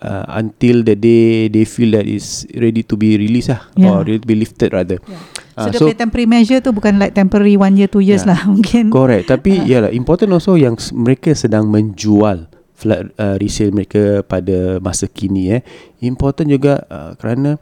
uh, 0.00 0.24
until 0.34 0.82
the 0.82 0.96
day 0.96 1.48
they 1.48 1.64
feel 1.64 1.92
that 1.92 2.04
is 2.04 2.44
ready 2.56 2.80
to 2.80 2.96
be 2.96 3.16
released 3.16 3.52
lah 3.52 3.64
Yeah. 3.76 3.92
or 3.92 4.04
ready 4.04 4.20
to 4.20 4.28
be 4.28 4.36
lifted 4.36 4.72
rather 4.72 4.98
Yeah. 5.04 5.22
Ah, 5.60 5.68
so, 5.68 5.76
dia 5.76 5.92
punya 5.92 5.98
temporary 5.98 6.28
measure 6.30 6.60
tu 6.64 6.72
bukan 6.72 6.96
like 6.96 7.12
temporary 7.12 7.52
one 7.54 7.76
year 7.76 7.90
two 7.90 8.00
years 8.00 8.24
Yeah. 8.24 8.32
lah 8.32 8.40
mungkin 8.54 8.88
Correct 8.88 9.28
Tapi 9.28 9.60
uh. 9.60 9.66
yalah 9.68 9.90
Important 9.92 10.32
also 10.32 10.56
yang 10.56 10.78
Mereka 10.94 11.36
sedang 11.36 11.68
menjual 11.68 12.48
Flat 12.72 13.12
uh, 13.20 13.36
resale 13.36 13.68
mereka 13.68 14.24
Pada 14.24 14.80
masa 14.80 15.04
kini 15.04 15.52
eh 15.52 15.60
Important 16.00 16.48
juga 16.48 16.80
uh, 16.88 17.12
Kerana 17.18 17.60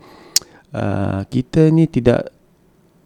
uh, 0.71 1.21
Kita 1.27 1.75
ni 1.75 1.91
tidak 1.91 2.31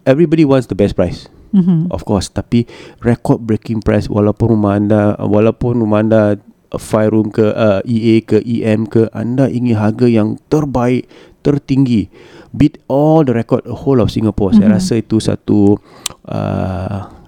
Everybody 0.04 0.44
wants 0.44 0.68
the 0.68 0.76
best 0.76 0.92
price 0.92 1.30
Mhm. 1.52 1.88
Of 1.88 2.04
course 2.04 2.28
Tapi 2.28 2.64
Record 3.00 3.44
breaking 3.44 3.80
price 3.80 4.08
Walaupun 4.08 4.56
rumah 4.56 4.76
anda 4.76 5.16
Walaupun 5.16 5.80
rumah 5.80 6.00
anda 6.00 6.36
5 6.76 7.12
room 7.12 7.28
ke 7.28 7.44
uh, 7.52 7.80
EA 7.84 8.24
ke 8.24 8.40
EM 8.40 8.88
ke 8.88 9.08
Anda 9.12 9.48
ingin 9.48 9.76
harga 9.76 10.08
yang 10.08 10.40
terbaik 10.48 11.08
Tertinggi 11.42 12.06
Beat 12.52 12.78
all 12.86 13.24
the 13.26 13.34
record 13.34 13.64
Whole 13.66 14.00
of 14.00 14.12
Singapore 14.12 14.54
Saya 14.56 14.70
Mhm. 14.70 14.74
rasa 14.76 14.94
itu 15.00 15.16
satu 15.18 15.76
uh, 16.28 17.21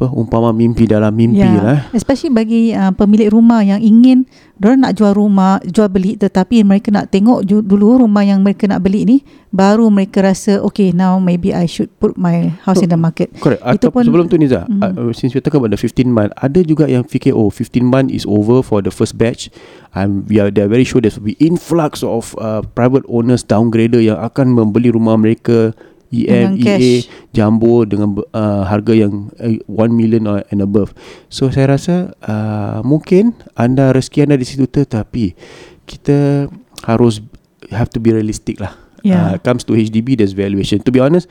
apa 0.00 0.08
umpama 0.10 0.48
mimpi 0.48 0.88
dalam 0.88 1.12
mimpi 1.12 1.36
Ya, 1.38 1.52
lah. 1.52 1.76
eh. 1.76 1.80
especially 1.92 2.32
bagi 2.32 2.72
uh, 2.72 2.88
pemilik 2.90 3.28
rumah 3.28 3.60
yang 3.60 3.76
ingin 3.78 4.24
Diorang 4.60 4.84
nak 4.84 4.92
jual 4.92 5.16
rumah, 5.16 5.56
jual 5.64 5.88
beli 5.88 6.20
tetapi 6.20 6.60
mereka 6.60 6.92
nak 6.92 7.08
tengok 7.08 7.48
ju- 7.48 7.64
dulu 7.64 7.96
rumah 7.98 8.20
yang 8.20 8.44
mereka 8.44 8.68
nak 8.68 8.84
beli 8.84 9.08
ni 9.08 9.16
baru 9.48 9.88
mereka 9.88 10.20
rasa 10.20 10.60
okay 10.60 10.92
now 10.92 11.16
maybe 11.16 11.48
I 11.48 11.64
should 11.64 11.88
put 11.96 12.20
my 12.20 12.52
house 12.60 12.84
in 12.84 12.92
the 12.92 13.00
market. 13.00 13.32
Correct. 13.34 13.64
Itu 13.64 13.88
Atau 13.88 13.88
pun- 13.88 14.04
sebelum 14.04 14.28
tu 14.28 14.36
Niza, 14.36 14.68
Mhm. 14.68 14.80
uh, 15.00 15.16
since 15.16 15.32
we 15.32 15.40
talk 15.40 15.56
about 15.56 15.72
the 15.72 15.80
15 15.80 16.12
month, 16.12 16.36
ada 16.36 16.60
juga 16.60 16.84
yang 16.84 17.00
fikir 17.00 17.32
oh 17.32 17.48
15 17.48 17.80
month 17.82 18.12
is 18.12 18.28
over 18.28 18.60
for 18.60 18.84
the 18.84 18.92
first 18.92 19.16
batch. 19.16 19.48
I'm 19.90 20.28
we 20.28 20.36
are 20.36 20.52
they 20.52 20.60
are 20.60 20.68
very 20.68 20.84
sure 20.84 21.00
there 21.00 21.08
will 21.10 21.24
be 21.26 21.40
influx 21.40 22.04
of 22.04 22.36
uh, 22.36 22.60
private 22.70 23.08
owners 23.08 23.40
downgrader 23.42 23.98
yang 23.98 24.20
akan 24.20 24.52
membeli 24.52 24.92
rumah 24.92 25.16
mereka 25.16 25.72
EM, 26.10 26.58
EA, 26.58 26.62
cash. 26.62 27.06
jumbo 27.30 27.86
dengan 27.86 28.18
uh, 28.34 28.62
harga 28.66 28.92
yang 28.92 29.30
uh, 29.38 29.54
1 29.66 29.94
million 29.94 30.26
or 30.26 30.42
and 30.50 30.58
above. 30.58 30.90
So 31.30 31.48
saya 31.48 31.70
rasa 31.70 32.12
uh, 32.20 32.82
mungkin 32.82 33.32
anda 33.54 33.94
rezeki 33.94 34.26
anda 34.26 34.34
di 34.34 34.44
situ 34.44 34.66
tetapi 34.66 35.38
kita 35.86 36.50
harus 36.82 37.22
have 37.70 37.90
to 37.90 37.98
be 37.98 38.10
realistic 38.10 38.58
lah. 38.58 38.74
Uh, 38.74 38.88
Yeah. 39.00 39.40
comes 39.40 39.64
to 39.64 39.72
HDB 39.72 40.12
there's 40.12 40.36
valuation. 40.36 40.76
To 40.84 40.92
be 40.92 41.00
honest, 41.00 41.24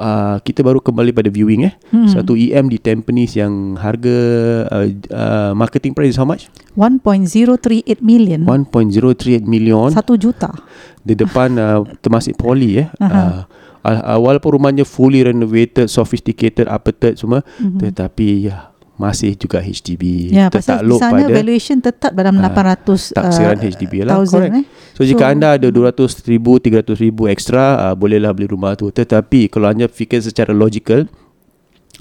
uh, 0.00 0.40
kita 0.40 0.64
baru 0.64 0.80
kembali 0.80 1.12
pada 1.12 1.28
viewing 1.28 1.68
eh. 1.68 1.76
Hmm. 1.92 2.08
Satu 2.08 2.32
EM 2.32 2.72
di 2.72 2.80
Tampines 2.80 3.36
yang 3.36 3.76
harga 3.76 4.16
uh, 4.64 4.88
uh, 5.12 5.52
marketing 5.52 5.92
price 5.92 6.14
is 6.14 6.18
how 6.18 6.24
much? 6.24 6.48
1.038 6.72 8.00
million. 8.00 8.48
1.038 8.48 9.44
million 9.44 9.92
Satu 9.92 10.16
juta. 10.16 10.48
di 11.06 11.12
depan 11.12 11.52
uh, 11.54 11.84
termasuk 12.00 12.32
poli 12.34 12.80
eh. 12.80 12.88
Aha. 12.96 13.12
Uh, 13.12 13.40
uh, 13.86 14.18
walaupun 14.18 14.50
rumahnya 14.54 14.82
fully 14.82 15.22
renovated, 15.22 15.86
sophisticated, 15.86 16.66
updated 16.66 17.16
semua, 17.16 17.46
Mhm. 17.56 17.78
tetapi 17.80 18.26
ya 18.44 18.70
masih 18.96 19.36
juga 19.36 19.60
HDB. 19.60 20.32
Ya, 20.32 20.48
pasal 20.48 20.80
tertakluk 20.80 20.96
sana 20.98 21.20
pada 21.20 21.28
valuation 21.28 21.76
tetap 21.78 22.10
dalam 22.10 22.32
Ah, 22.36 22.48
800 22.48 23.12
taksiran 23.12 23.54
uh, 23.54 23.68
HDB 23.68 23.92
lah. 24.02 24.16
thousand, 24.16 24.48
Correct. 24.48 24.56
eh. 24.56 24.64
So 24.92 25.04
jika 25.04 25.24
So- 25.24 25.30
anda 25.30 25.48
ada 25.52 25.68
200 25.68 26.24
ribu, 26.24 26.56
300 26.56 26.96
ribu 26.96 27.28
extra, 27.28 27.64
uh, 27.82 27.94
bolehlah 27.94 28.32
beli 28.32 28.48
rumah 28.48 28.72
tu. 28.72 28.88
Tetapi 28.88 29.48
kalau 29.48 29.68
anda 29.68 29.84
fikir 29.84 30.18
secara 30.18 30.50
logical, 30.50 31.04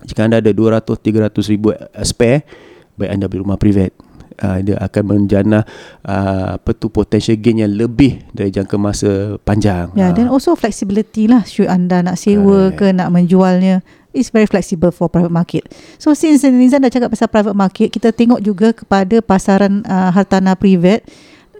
jika 0.03 0.23
anda 0.23 0.39
ada 0.39 0.51
200, 0.51 0.95
300 0.95 1.43
ribu 1.45 1.71
uh, 1.71 1.77
spare, 2.01 2.47
baik 2.95 3.11
anda 3.11 3.27
beli 3.27 3.43
rumah 3.43 3.59
private. 3.59 3.91
Uh, 4.35 4.59
dia 4.59 4.75
akan 4.77 5.03
menjana 5.05 5.63
uh, 6.03 6.59
apa 6.59 6.75
tu 6.75 6.91
potential 6.91 7.39
gain 7.39 7.63
yang 7.63 7.71
lebih 7.71 8.19
dari 8.35 8.51
jangka 8.51 8.75
masa 8.75 9.39
panjang. 9.41 9.95
Ya, 9.95 10.09
Ah. 10.09 10.11
dan 10.11 10.27
also 10.27 10.59
flexibility 10.59 11.25
lah. 11.25 11.47
Should 11.47 11.71
anda 11.71 12.03
nak 12.03 12.19
sewa 12.19 12.75
ke 12.75 12.91
nak 12.91 13.15
menjualnya. 13.15 13.79
It's 14.11 14.31
very 14.31 14.47
flexible 14.47 14.91
for 14.91 15.11
private 15.11 15.31
market. 15.31 15.67
So 15.99 16.15
since 16.15 16.43
Nizam 16.43 16.83
dah 16.83 16.91
cakap 16.91 17.11
pasal 17.11 17.27
private 17.27 17.55
market, 17.55 17.91
kita 17.91 18.15
tengok 18.15 18.39
juga 18.39 18.71
kepada 18.71 19.19
pasaran 19.19 19.83
uh, 19.83 20.11
hartanah 20.11 20.55
private. 20.55 21.03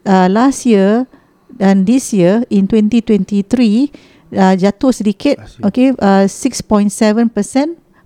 Uh, 0.04 0.32
last 0.32 0.64
year 0.64 1.04
dan 1.52 1.84
this 1.84 2.12
year 2.12 2.48
in 2.48 2.68
2023 2.68 3.92
uh, 4.36 4.56
jatuh 4.56 4.92
sedikit. 4.92 5.36
Okay, 5.64 5.92
uh, 6.00 6.28
6.7% 6.28 6.92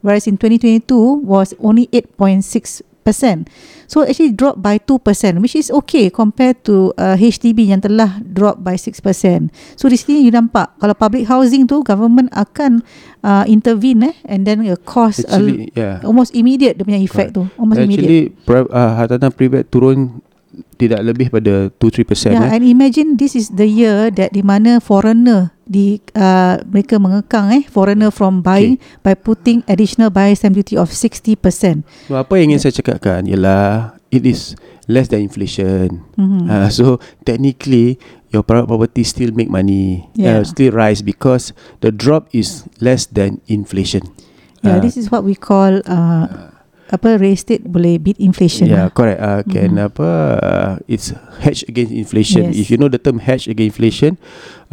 whereas 0.01 0.25
in 0.25 0.37
2022 0.37 0.85
was 1.21 1.53
only 1.59 1.85
8.6%. 1.91 2.81
So 3.89 4.05
actually 4.05 4.37
drop 4.37 4.61
by 4.61 4.77
2% 4.77 5.01
which 5.41 5.57
is 5.57 5.73
okay 5.73 6.13
compared 6.13 6.61
to 6.69 6.93
uh, 6.93 7.17
HDB 7.17 7.73
yang 7.73 7.81
telah 7.81 8.21
drop 8.21 8.61
by 8.61 8.77
6%. 8.77 9.01
So 9.73 9.89
di 9.89 9.97
sini 9.97 10.21
you 10.21 10.29
nampak 10.29 10.77
kalau 10.77 10.93
public 10.93 11.25
housing 11.25 11.65
tu 11.65 11.81
government 11.81 12.29
akan 12.37 12.85
uh, 13.25 13.49
intervene 13.49 14.13
eh 14.13 14.15
and 14.29 14.45
then 14.45 14.61
uh, 14.61 14.77
cost 14.85 15.25
Actually, 15.25 15.73
uh, 15.73 15.81
yeah. 15.81 15.95
almost 16.05 16.37
immediate 16.37 16.77
dia 16.77 16.85
punya 16.85 17.01
effect 17.01 17.33
tu. 17.33 17.49
Almost 17.57 17.81
immediate. 17.81 18.37
Actually, 18.37 18.69
uh, 18.69 18.91
hartanah 18.93 19.33
private 19.33 19.65
turun 19.73 20.21
tidak 20.81 21.05
lebih 21.05 21.27
pada 21.29 21.69
2-3% 21.77 22.33
Yeah, 22.33 22.49
eh. 22.49 22.55
and 22.57 22.63
imagine 22.65 23.15
this 23.21 23.37
is 23.37 23.53
the 23.53 23.69
year 23.69 24.09
that 24.09 24.33
di 24.33 24.41
mana 24.41 24.81
foreigner 24.81 25.53
di 25.69 26.01
uh, 26.17 26.57
mereka 26.65 26.97
mengekang 26.97 27.53
eh 27.53 27.63
foreigner 27.69 28.09
from 28.09 28.41
buying 28.41 28.81
by 29.05 29.13
putting 29.13 29.61
additional 29.69 30.09
buyer's 30.09 30.41
stamp 30.41 30.57
duty 30.57 30.73
of 30.73 30.89
60%. 30.89 31.37
So, 32.09 32.17
apa 32.17 32.33
yang 32.41 32.53
ingin 32.53 32.61
saya 32.65 32.73
cakapkan 32.81 33.29
ialah 33.29 33.93
it 34.09 34.25
is 34.25 34.57
less 34.89 35.13
than 35.13 35.21
inflation. 35.21 36.01
Mhm. 36.17 36.49
Uh, 36.49 36.69
so 36.73 36.97
technically 37.21 38.01
your 38.33 38.41
private 38.41 38.65
property 38.65 39.05
still 39.05 39.29
make 39.37 39.49
money, 39.53 40.09
uh, 40.17 40.41
Yeah. 40.41 40.41
still 40.41 40.73
rise 40.73 41.05
because 41.05 41.53
the 41.85 41.93
drop 41.93 42.25
is 42.33 42.65
less 42.81 43.05
than 43.05 43.37
inflation. 43.45 44.09
Yeah, 44.65 44.77
Uh, 44.77 44.79
this 44.81 44.97
is 44.97 45.13
what 45.13 45.21
we 45.21 45.37
call 45.37 45.85
uh, 45.85 46.25
apa 46.89 47.21
real 47.21 47.37
estate 47.37 47.61
boleh 47.61 48.01
beat 48.01 48.17
inflation. 48.17 48.65
Yeah, 48.65 48.89
lah. 48.89 48.97
correct. 48.97 49.19
Uh, 49.21 49.41
can 49.45 49.77
Mhm. 49.77 49.87
apa? 49.93 50.09
Uh, 50.41 50.73
it's 50.89 51.13
hedge 51.45 51.61
against 51.69 51.93
inflation. 51.93 52.49
Yes. 52.49 52.65
If 52.65 52.73
you 52.73 52.81
know 52.81 52.89
the 52.89 52.97
term 52.97 53.21
hedge 53.21 53.45
against 53.45 53.77
inflation, 53.77 54.17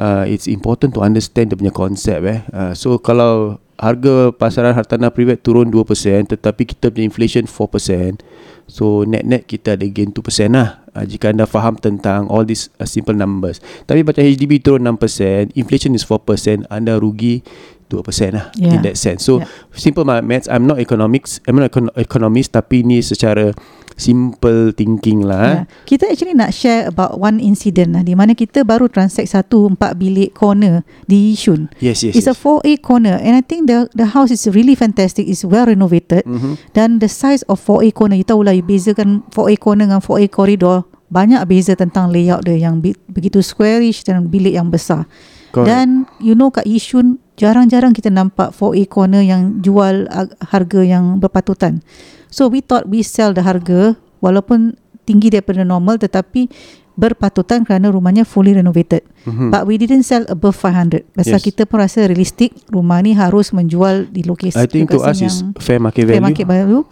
uh, 0.01 0.25
it's 0.25 0.49
important 0.49 0.97
to 0.97 1.05
understand 1.05 1.53
dia 1.53 1.61
punya 1.61 1.73
konsep. 1.77 2.25
Eh. 2.25 2.41
Uh, 2.51 2.73
so 2.73 2.97
kalau 2.97 3.61
harga 3.77 4.33
pasaran 4.33 4.73
hartanah 4.73 5.13
private 5.13 5.45
turun 5.45 5.69
2% 5.69 6.33
tetapi 6.33 6.65
kita 6.65 6.89
punya 6.89 7.05
inflation 7.05 7.45
4%, 7.45 8.25
so 8.65 9.05
net-net 9.05 9.45
kita 9.45 9.77
ada 9.77 9.85
gain 9.85 10.09
2% 10.09 10.57
lah. 10.57 10.81
Uh, 10.97 11.05
jika 11.05 11.29
anda 11.29 11.45
faham 11.45 11.77
tentang 11.77 12.25
all 12.33 12.49
these 12.49 12.73
uh, 12.81 12.89
simple 12.89 13.13
numbers. 13.13 13.61
Tapi 13.85 14.01
macam 14.01 14.25
HDB 14.25 14.65
turun 14.65 14.81
6%, 14.81 15.53
inflation 15.53 15.93
is 15.93 16.09
4%, 16.09 16.65
anda 16.73 16.97
rugi 16.97 17.45
2% 17.89 18.35
lah 18.35 18.51
in 18.57 18.79
Yeah. 18.79 18.83
that 18.83 18.97
sense. 18.97 19.23
So 19.23 19.41
Yeah. 19.41 19.49
simple 19.73 20.03
ma- 20.03 20.21
maths 20.21 20.47
I'm 20.47 20.65
not 20.65 20.79
economics 20.79 21.39
I'm 21.45 21.55
not 21.55 21.71
econ- 21.71 21.95
economist 21.95 22.53
tapi 22.53 22.83
ni 22.83 22.99
secara 23.01 23.55
simple 23.97 24.71
thinking 24.71 25.25
lah 25.25 25.41
eh. 25.41 25.49
Yeah. 25.49 25.63
Kita 25.87 26.05
actually 26.11 26.35
nak 26.35 26.53
share 26.53 26.87
about 26.87 27.17
one 27.17 27.39
incident 27.39 27.97
lah 27.97 28.03
di 28.03 28.13
mana 28.13 28.33
kita 28.33 28.63
baru 28.63 28.87
transact 28.87 29.33
satu 29.33 29.67
empat 29.67 29.97
bilik 29.97 30.31
corner 30.33 30.85
di 31.05 31.33
Yishun. 31.33 31.73
Yes 31.79 32.05
yes. 32.05 32.13
It's 32.13 32.29
yes. 32.29 32.33
a 32.33 32.37
4A 32.37 32.77
corner 32.79 33.17
and 33.17 33.33
I 33.33 33.41
think 33.41 33.67
the 33.67 33.89
the 33.93 34.13
house 34.13 34.29
is 34.29 34.45
really 34.47 34.75
fantastic. 34.75 35.25
It's 35.25 35.43
well 35.43 35.65
renovated 35.65 36.29
Mhm. 36.29 36.61
dan 36.73 37.01
the 37.01 37.09
size 37.09 37.41
of 37.47 37.57
4A 37.59 37.89
corner 37.91 38.15
you 38.15 38.25
tahulah 38.25 38.53
you 38.53 38.63
bezakan 38.63 39.25
4A 39.33 39.57
corner 39.57 39.89
dengan 39.89 40.01
4A 40.01 40.29
corridor 40.29 40.85
banyak 41.07 41.39
beza 41.47 41.73
tentang 41.73 42.11
layout 42.11 42.43
dia 42.43 42.59
yang 42.61 42.83
bi- 42.83 42.99
begitu 43.07 43.39
squarish 43.39 44.03
dan 44.03 44.27
bilik 44.27 44.53
yang 44.53 44.69
besar. 44.69 45.07
Correct. 45.55 45.71
Dan 45.71 45.87
you 46.19 46.35
know 46.35 46.51
kat 46.51 46.67
Yishun 46.67 47.17
jarang-jarang 47.37 47.93
kita 47.93 48.09
nampak 48.09 48.53
4A 48.53 48.85
corner 48.89 49.23
yang 49.23 49.61
jual 49.61 50.09
harga 50.41 50.81
yang 50.81 51.21
berpatutan. 51.21 51.85
So 52.33 52.49
we 52.49 52.61
thought 52.61 52.89
we 52.89 53.05
sell 53.05 53.37
the 53.37 53.45
harga 53.45 53.95
walaupun 54.21 54.75
tinggi 55.07 55.31
daripada 55.31 55.63
normal 55.63 56.01
tetapi 56.01 56.51
berpatutan 56.97 57.61
kerana 57.63 57.93
rumahnya 57.93 58.25
fully 58.25 58.57
renovated. 58.57 59.05
Mhm. 59.29 59.53
But 59.53 59.69
we 59.69 59.77
didn't 59.77 60.09
sell 60.09 60.25
above 60.33 60.57
500. 60.57 61.05
Pasal 61.13 61.39
Yes. 61.39 61.45
kita 61.45 61.69
pun 61.69 61.85
rasa 61.85 62.09
realistik 62.09 62.57
rumah 62.73 63.05
ni 63.05 63.13
harus 63.13 63.53
menjual 63.53 64.09
di 64.09 64.25
lokasi 64.25 64.57
I 64.57 64.65
think 64.65 64.89
to 64.97 65.05
us 65.05 65.21
is 65.21 65.45
fair 65.61 65.77
market 65.77 66.09
fair 66.09 66.19
value. 66.19 66.25
market 66.25 66.47
value 66.49 66.83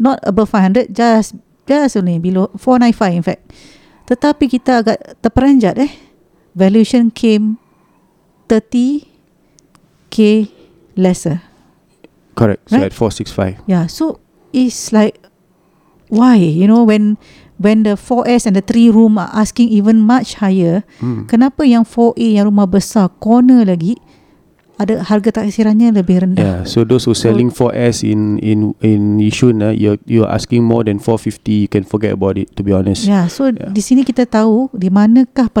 not 0.00 0.16
above 0.24 0.48
500 0.48 0.88
just 0.96 1.36
just 1.68 2.00
only 2.00 2.16
below 2.16 2.48
495 2.56 3.12
in 3.12 3.24
fact. 3.24 3.44
Tetapi 4.08 4.48
kita 4.48 4.80
agak 4.80 4.98
terperanjat 5.20 5.76
eh. 5.76 5.92
Valuation 6.56 7.12
came 7.14 7.60
30k 10.10 10.50
lesser. 10.98 11.38
Correct. 12.34 12.66
So 12.68 12.76
Right? 12.76 12.90
at 12.90 12.94
465. 12.94 13.62
Yeah, 13.66 13.86
so 13.86 14.18
it's 14.52 14.90
like 14.90 15.18
why 16.10 16.34
you 16.36 16.66
know 16.66 16.82
when 16.82 17.14
when 17.60 17.84
the 17.84 17.94
4S 17.94 18.46
and 18.46 18.56
the 18.56 18.64
3 18.64 18.90
room 18.90 19.18
are 19.18 19.30
asking 19.30 19.68
even 19.70 20.00
much 20.02 20.40
higher, 20.42 20.82
Hmm. 20.98 21.28
kenapa 21.30 21.62
yang 21.62 21.84
4A 21.86 22.40
yang 22.40 22.50
rumah 22.50 22.66
besar 22.66 23.12
corner 23.20 23.62
lagi 23.68 24.00
ada 24.80 25.04
harga 25.04 25.44
taksirannya 25.44 25.92
lebih 25.92 26.24
rendah? 26.24 26.40
Yeah, 26.40 26.60
so 26.64 26.88
those 26.88 27.04
who 27.04 27.12
selling 27.12 27.52
4S 27.52 28.00
in 28.00 28.40
in 28.40 28.72
in 28.80 29.20
Yishun, 29.20 29.60
uh, 29.60 29.76
you're 29.76 30.00
you're 30.08 30.30
asking 30.30 30.64
more 30.64 30.80
than 30.80 30.96
450. 30.96 31.68
You 31.68 31.70
can 31.70 31.84
forget 31.84 32.16
about 32.16 32.40
it. 32.40 32.48
To 32.56 32.64
be 32.64 32.72
honest. 32.72 33.04
Ya, 33.04 33.28
so 33.28 33.52
Yeah. 33.52 33.68
di 33.68 33.82
sini 33.84 34.08
kita 34.08 34.24
tahu 34.24 34.72
di 34.72 34.88
manakah 34.88 35.52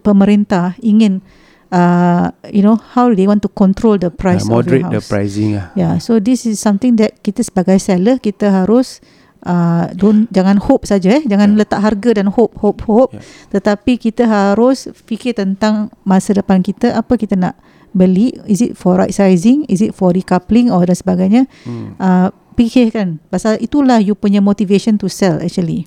pemerintah 0.00 0.78
ingin 0.78 1.20
uh, 1.70 2.30
you 2.48 2.60
know 2.60 2.76
how 2.94 3.08
they 3.10 3.24
want 3.24 3.40
to 3.40 3.50
control 3.50 3.96
the 3.96 4.08
price 4.08 4.44
Uh, 4.44 4.60
moderate 4.60 4.84
of 4.84 4.92
the 4.92 4.98
the 4.98 5.02
house. 5.04 5.10
pricing. 5.10 5.56
Uh. 5.56 5.68
Yeah, 5.74 5.94
so 5.98 6.18
this 6.18 6.44
is 6.44 6.58
something 6.58 6.96
that 6.96 7.20
kita 7.20 7.42
sebagai 7.42 7.78
seller 7.78 8.16
kita 8.18 8.48
harus 8.50 9.00
uh, 9.44 9.88
don't 9.94 10.26
jangan 10.30 10.58
hope 10.58 10.84
saja 10.84 11.18
eh, 11.18 11.22
jangan 11.24 11.54
Yeah. 11.54 11.60
letak 11.64 11.80
harga 11.80 12.10
dan 12.18 12.28
hope 12.32 12.56
hope 12.58 12.82
hope. 12.84 13.12
Yeah. 13.14 13.24
Tetapi 13.54 13.96
kita 13.96 14.24
harus 14.26 14.88
fikir 15.06 15.36
tentang 15.36 15.92
masa 16.02 16.34
depan 16.34 16.60
kita 16.60 16.94
apa 16.94 17.14
kita 17.14 17.36
nak 17.36 17.54
beli, 17.92 18.36
is 18.44 18.60
it 18.60 18.76
for 18.76 19.00
right 19.00 19.12
sizing, 19.12 19.64
is 19.66 19.80
it 19.80 19.96
for 19.96 20.12
decoupling 20.12 20.68
or 20.68 20.84
dan 20.84 20.94
sebagainya. 20.94 21.42
Hmm. 21.64 21.96
Uh, 21.96 22.28
fikirkan 22.58 23.22
pasal 23.30 23.54
itulah 23.62 24.02
you 24.02 24.18
punya 24.18 24.42
motivation 24.42 24.98
to 24.98 25.06
sell 25.06 25.38
actually. 25.38 25.86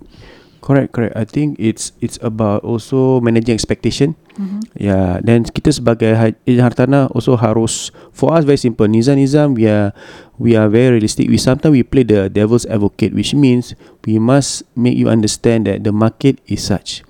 Correct, 0.61 0.93
correct. 0.93 1.17
I 1.17 1.25
think 1.25 1.57
it's 1.57 1.89
it's 2.05 2.21
about 2.21 2.61
also 2.61 3.17
managing 3.17 3.57
expectation. 3.57 4.13
Mm-hmm. 4.37 4.61
Yeah, 4.77 5.17
then 5.25 5.41
kita 5.41 5.73
sebagai 5.73 6.13
ha- 6.13 6.37
agent 6.45 6.69
hartanah 6.69 7.09
also 7.17 7.33
harus 7.33 7.89
for 8.13 8.37
us 8.37 8.45
very 8.45 8.61
simple. 8.61 8.85
Nizam 8.85 9.17
Nizam 9.17 9.57
we 9.57 9.65
are 9.65 9.89
we 10.37 10.53
are 10.53 10.69
very 10.69 11.01
realistic. 11.01 11.33
We 11.33 11.41
sometimes 11.41 11.73
we 11.73 11.81
play 11.81 12.05
the 12.05 12.29
devil's 12.29 12.69
advocate, 12.69 13.17
which 13.17 13.33
means 13.33 13.73
we 14.05 14.21
must 14.21 14.61
make 14.77 14.93
you 14.93 15.09
understand 15.09 15.65
that 15.65 15.81
the 15.81 15.89
market 15.89 16.37
is 16.45 16.61
such. 16.61 17.01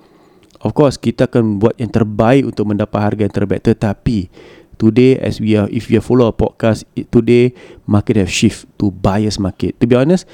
Of 0.64 0.72
course, 0.72 0.96
kita 0.96 1.28
akan 1.28 1.60
buat 1.60 1.76
yang 1.76 1.92
terbaik 1.92 2.48
untuk 2.48 2.72
mendapat 2.72 3.00
harga 3.04 3.20
yang 3.28 3.36
terbaik. 3.36 3.68
Tetapi 3.68 4.32
today, 4.80 5.20
as 5.20 5.44
we 5.44 5.60
are, 5.60 5.68
if 5.68 5.92
you 5.92 6.00
follow 6.00 6.32
our 6.32 6.36
podcast, 6.36 6.88
it, 6.96 7.12
today 7.12 7.52
market 7.84 8.16
have 8.16 8.32
shift 8.32 8.64
to 8.80 8.88
buyers 8.88 9.36
market. 9.36 9.76
To 9.82 9.84
be 9.84 9.92
honest, 9.92 10.24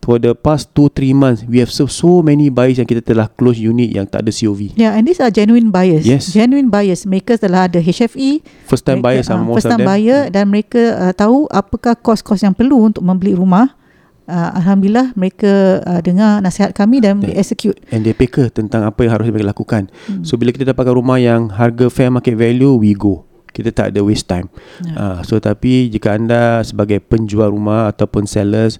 for 0.00 0.16
the 0.16 0.32
past 0.32 0.72
2-3 0.72 1.12
months 1.12 1.40
we 1.44 1.58
have 1.58 1.68
served 1.68 1.92
so 1.92 2.20
many 2.20 2.48
buyers 2.48 2.76
yang 2.76 2.84
kita 2.84 3.00
telah 3.00 3.28
close 3.28 3.56
unit 3.56 3.88
yang 3.88 4.04
tak 4.04 4.24
ada 4.24 4.32
COV 4.32 4.72
Yeah, 4.74 4.92
and 4.92 5.04
these 5.04 5.18
are 5.18 5.28
genuine 5.28 5.68
buyers. 5.68 6.02
Yes. 6.02 6.32
Genuine 6.32 6.68
buyers. 6.68 7.04
Mereka 7.04 7.36
telah 7.36 7.68
ada 7.68 7.76
HFE. 7.76 8.40
first 8.64 8.82
time 8.82 8.98
buyers 8.98 9.24
mereka, 9.24 9.30
sama 9.30 9.40
ah, 9.40 9.46
most 9.46 9.56
First 9.56 9.66
of 9.66 9.72
time 9.72 9.80
them 9.80 9.88
buyer 9.88 10.20
dan 10.28 10.44
mereka 10.46 10.82
uh, 10.98 11.12
tahu 11.12 11.44
apakah 11.46 11.94
kos-kos 11.94 12.40
yang 12.40 12.52
perlu 12.52 12.80
untuk 12.82 13.00
membeli 13.00 13.32
rumah. 13.32 13.76
Uh, 14.24 14.54
Alhamdulillah 14.54 15.10
mereka 15.12 15.50
uh, 15.82 15.98
dengar 15.98 16.38
nasihat 16.38 16.70
kami 16.70 17.02
dan 17.02 17.18
Yeah. 17.18 17.34
yeah. 17.34 17.40
execute. 17.42 17.82
and 17.90 18.06
they 18.06 18.14
peka 18.14 18.46
tentang 18.48 18.86
apa 18.86 19.02
yang 19.02 19.12
harus 19.12 19.26
mereka 19.26 19.50
lakukan 19.50 19.90
Hmm. 20.06 20.22
so 20.22 20.38
bila 20.38 20.54
kita 20.54 20.62
dapatkan 20.64 20.94
rumah 20.94 21.18
yang 21.18 21.50
harga 21.50 21.90
fair 21.90 22.08
market 22.08 22.38
value 22.38 22.78
we 22.78 22.94
go 22.94 23.26
kita 23.50 23.74
tak 23.74 23.90
ada 23.90 23.98
waste 24.00 24.24
time 24.24 24.46
Ya. 24.86 24.94
uh, 24.94 25.18
so 25.20 25.34
tapi 25.36 25.90
jika 25.90 26.14
anda 26.14 26.62
sebagai 26.62 27.02
penjual 27.02 27.50
rumah 27.50 27.90
ataupun 27.90 28.22
sellers 28.24 28.78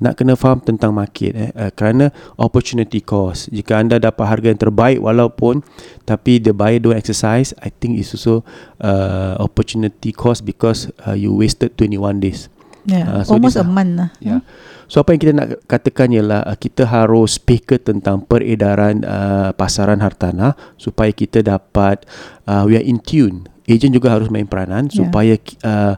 nak 0.00 0.16
kena 0.16 0.34
faham 0.34 0.58
tentang 0.64 0.96
market 0.96 1.32
eh 1.36 1.50
uh, 1.52 1.70
kerana 1.70 2.08
opportunity 2.40 3.04
cost 3.04 3.52
jika 3.52 3.76
anda 3.76 4.00
dapat 4.00 4.24
harga 4.24 4.48
yang 4.48 4.60
terbaik 4.60 4.98
walaupun 4.98 5.60
tapi 6.08 6.40
the 6.40 6.56
buyer 6.56 6.80
don't 6.80 6.96
exercise 6.96 7.52
i 7.60 7.68
think 7.68 8.00
it's 8.00 8.16
also 8.16 8.40
uh, 8.80 9.36
opportunity 9.38 10.10
cost 10.10 10.42
because 10.48 10.88
uh, 11.04 11.12
you 11.12 11.30
wasted 11.36 11.76
21 11.76 12.18
days 12.18 12.48
Yeah. 12.88 13.20
Ah, 13.20 13.22
so 13.28 13.36
Almost 13.36 13.60
a 13.60 13.66
month 13.66 13.92
lah. 13.92 14.10
Ya. 14.24 14.40
So 14.88 15.04
apa 15.04 15.12
yang 15.12 15.20
kita 15.20 15.32
nak 15.36 15.48
katakan 15.68 16.08
ialah 16.10 16.48
uh, 16.48 16.56
kita 16.56 16.88
harus 16.88 17.36
peka 17.36 17.76
tentang 17.76 18.24
peredaran 18.24 19.04
uh, 19.04 19.52
pasaran 19.54 20.00
hartanah 20.00 20.56
supaya 20.80 21.12
kita 21.12 21.44
dapat 21.44 22.08
uh, 22.48 22.64
we 22.64 22.80
are 22.80 22.84
in 22.84 22.98
tune. 22.98 23.46
Ejen 23.68 23.92
juga 23.94 24.10
harus 24.10 24.32
main 24.32 24.48
peranan 24.48 24.88
Ya. 24.90 25.04
supaya 25.04 25.36
uh, 25.62 25.94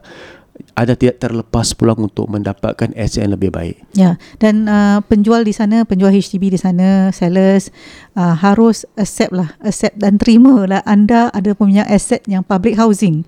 ada 0.73 0.93
tidak 0.97 1.21
terlepas 1.21 1.73
peluang 1.73 2.09
untuk 2.09 2.29
mendapatkan 2.29 2.93
aset 2.97 3.25
yang 3.25 3.33
lebih 3.33 3.53
baik. 3.53 3.77
Ya, 3.93 4.17
dan 4.37 4.65
uh, 4.65 5.01
penjual 5.05 5.45
di 5.45 5.53
sana, 5.53 5.85
penjual 5.85 6.13
HDB 6.13 6.53
di 6.53 6.59
sana, 6.61 7.09
sellers 7.13 7.69
uh, 8.17 8.33
harus 8.37 8.85
accept 8.97 9.33
lah, 9.33 9.53
accept 9.61 9.97
dan 9.97 10.17
terima 10.17 10.65
lah 10.65 10.81
anda 10.85 11.29
ada 11.33 11.53
punya 11.53 11.85
aset 11.85 12.25
yang 12.29 12.45
public 12.45 12.77
housing. 12.77 13.25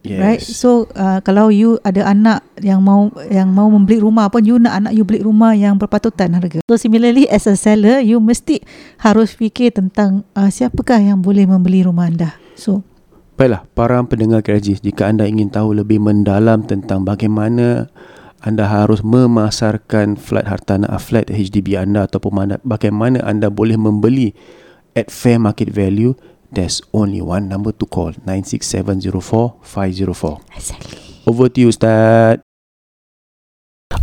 Yes. 0.00 0.16
Right. 0.16 0.40
So 0.40 0.88
uh, 0.96 1.20
kalau 1.20 1.52
you 1.52 1.76
ada 1.84 2.08
anak 2.08 2.40
yang 2.64 2.80
mau 2.80 3.12
yang 3.28 3.52
mau 3.52 3.68
membeli 3.68 4.00
rumah 4.00 4.32
pun 4.32 4.40
you 4.40 4.56
nak 4.56 4.80
anak 4.80 4.96
you 4.96 5.04
beli 5.04 5.20
rumah 5.20 5.52
yang 5.52 5.76
berpatutan 5.76 6.32
harga. 6.32 6.64
So 6.64 6.80
similarly 6.80 7.28
as 7.28 7.44
a 7.44 7.52
seller 7.52 8.00
you 8.00 8.16
mesti 8.16 8.64
harus 9.04 9.36
fikir 9.36 9.76
tentang 9.76 10.24
uh, 10.32 10.48
siapakah 10.48 11.04
yang 11.04 11.20
boleh 11.20 11.44
membeli 11.44 11.84
rumah 11.84 12.08
anda. 12.08 12.32
So 12.56 12.80
Baiklah, 13.40 13.64
para 13.72 13.96
pendengar 14.04 14.44
KRG, 14.44 14.84
jika 14.84 15.08
anda 15.08 15.24
ingin 15.24 15.48
tahu 15.48 15.72
lebih 15.72 15.96
mendalam 15.96 16.60
tentang 16.60 17.08
bagaimana 17.08 17.88
anda 18.44 18.68
harus 18.68 19.00
memasarkan 19.00 20.20
flat 20.20 20.44
hartanah 20.44 20.92
flat 21.00 21.32
HDB 21.32 21.80
anda 21.80 22.04
ataupun 22.04 22.36
mana, 22.36 22.60
bagaimana 22.68 23.24
anda 23.24 23.48
boleh 23.48 23.80
membeli 23.80 24.36
at 24.92 25.08
fair 25.08 25.40
market 25.40 25.72
value, 25.72 26.12
there's 26.52 26.84
only 26.92 27.24
one 27.24 27.48
number 27.48 27.72
to 27.72 27.88
call, 27.88 28.12
96704-504. 28.28 31.24
Over 31.24 31.48
to 31.48 31.58
you, 31.64 31.72
Ustaz. 31.72 32.44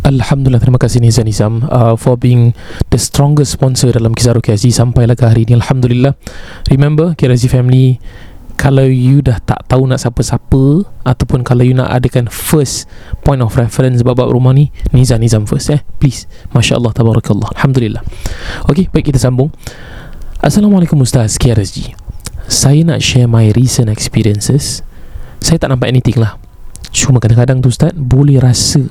Alhamdulillah 0.08 0.58
terima 0.58 0.80
kasih 0.80 1.04
Nizam 1.04 1.28
Nizam 1.28 1.54
uh, 1.68 1.92
for 1.92 2.16
being 2.16 2.56
the 2.88 2.96
strongest 2.96 3.52
sponsor 3.54 3.92
dalam 3.92 4.16
kisah 4.16 4.34
KSG 4.34 4.72
sampailah 4.72 5.12
ke 5.12 5.28
hari 5.28 5.44
ini 5.44 5.60
Alhamdulillah 5.60 6.16
remember 6.72 7.12
KSG 7.12 7.52
family 7.52 8.00
kalau 8.58 8.84
you 8.90 9.22
dah 9.22 9.38
tak 9.38 9.64
tahu 9.70 9.86
nak 9.86 10.02
siapa-siapa 10.02 10.82
ataupun 11.06 11.46
kalau 11.46 11.62
you 11.62 11.78
nak 11.78 11.94
adakan 11.94 12.26
first 12.26 12.90
point 13.22 13.38
of 13.38 13.54
reference 13.54 14.02
bab-bab 14.02 14.34
rumah 14.34 14.50
ni 14.50 14.74
Nizam 14.90 15.22
Nizam 15.22 15.46
first 15.46 15.70
eh? 15.70 15.80
Please. 16.02 16.26
Masya 16.50 16.76
Allah 16.82 16.90
Tabarakallah. 16.90 17.54
Alhamdulillah. 17.54 18.02
Ok 18.66 18.90
baik 18.90 19.14
kita 19.14 19.22
sambung. 19.22 19.54
Assalamualaikum 20.42 20.98
Ustaz 21.00 21.38
KRSG 21.38 22.08
saya 22.48 22.80
nak 22.80 23.04
share 23.04 23.28
my 23.28 23.52
recent 23.52 23.92
experiences. 23.92 24.80
Saya 25.38 25.60
tak 25.60 25.68
nampak 25.68 25.92
anything 25.92 26.16
lah. 26.16 26.40
Cuma 26.88 27.20
kadang-kadang 27.20 27.60
tu 27.60 27.68
Ustaz 27.68 27.92
boleh 27.92 28.40
rasa 28.40 28.88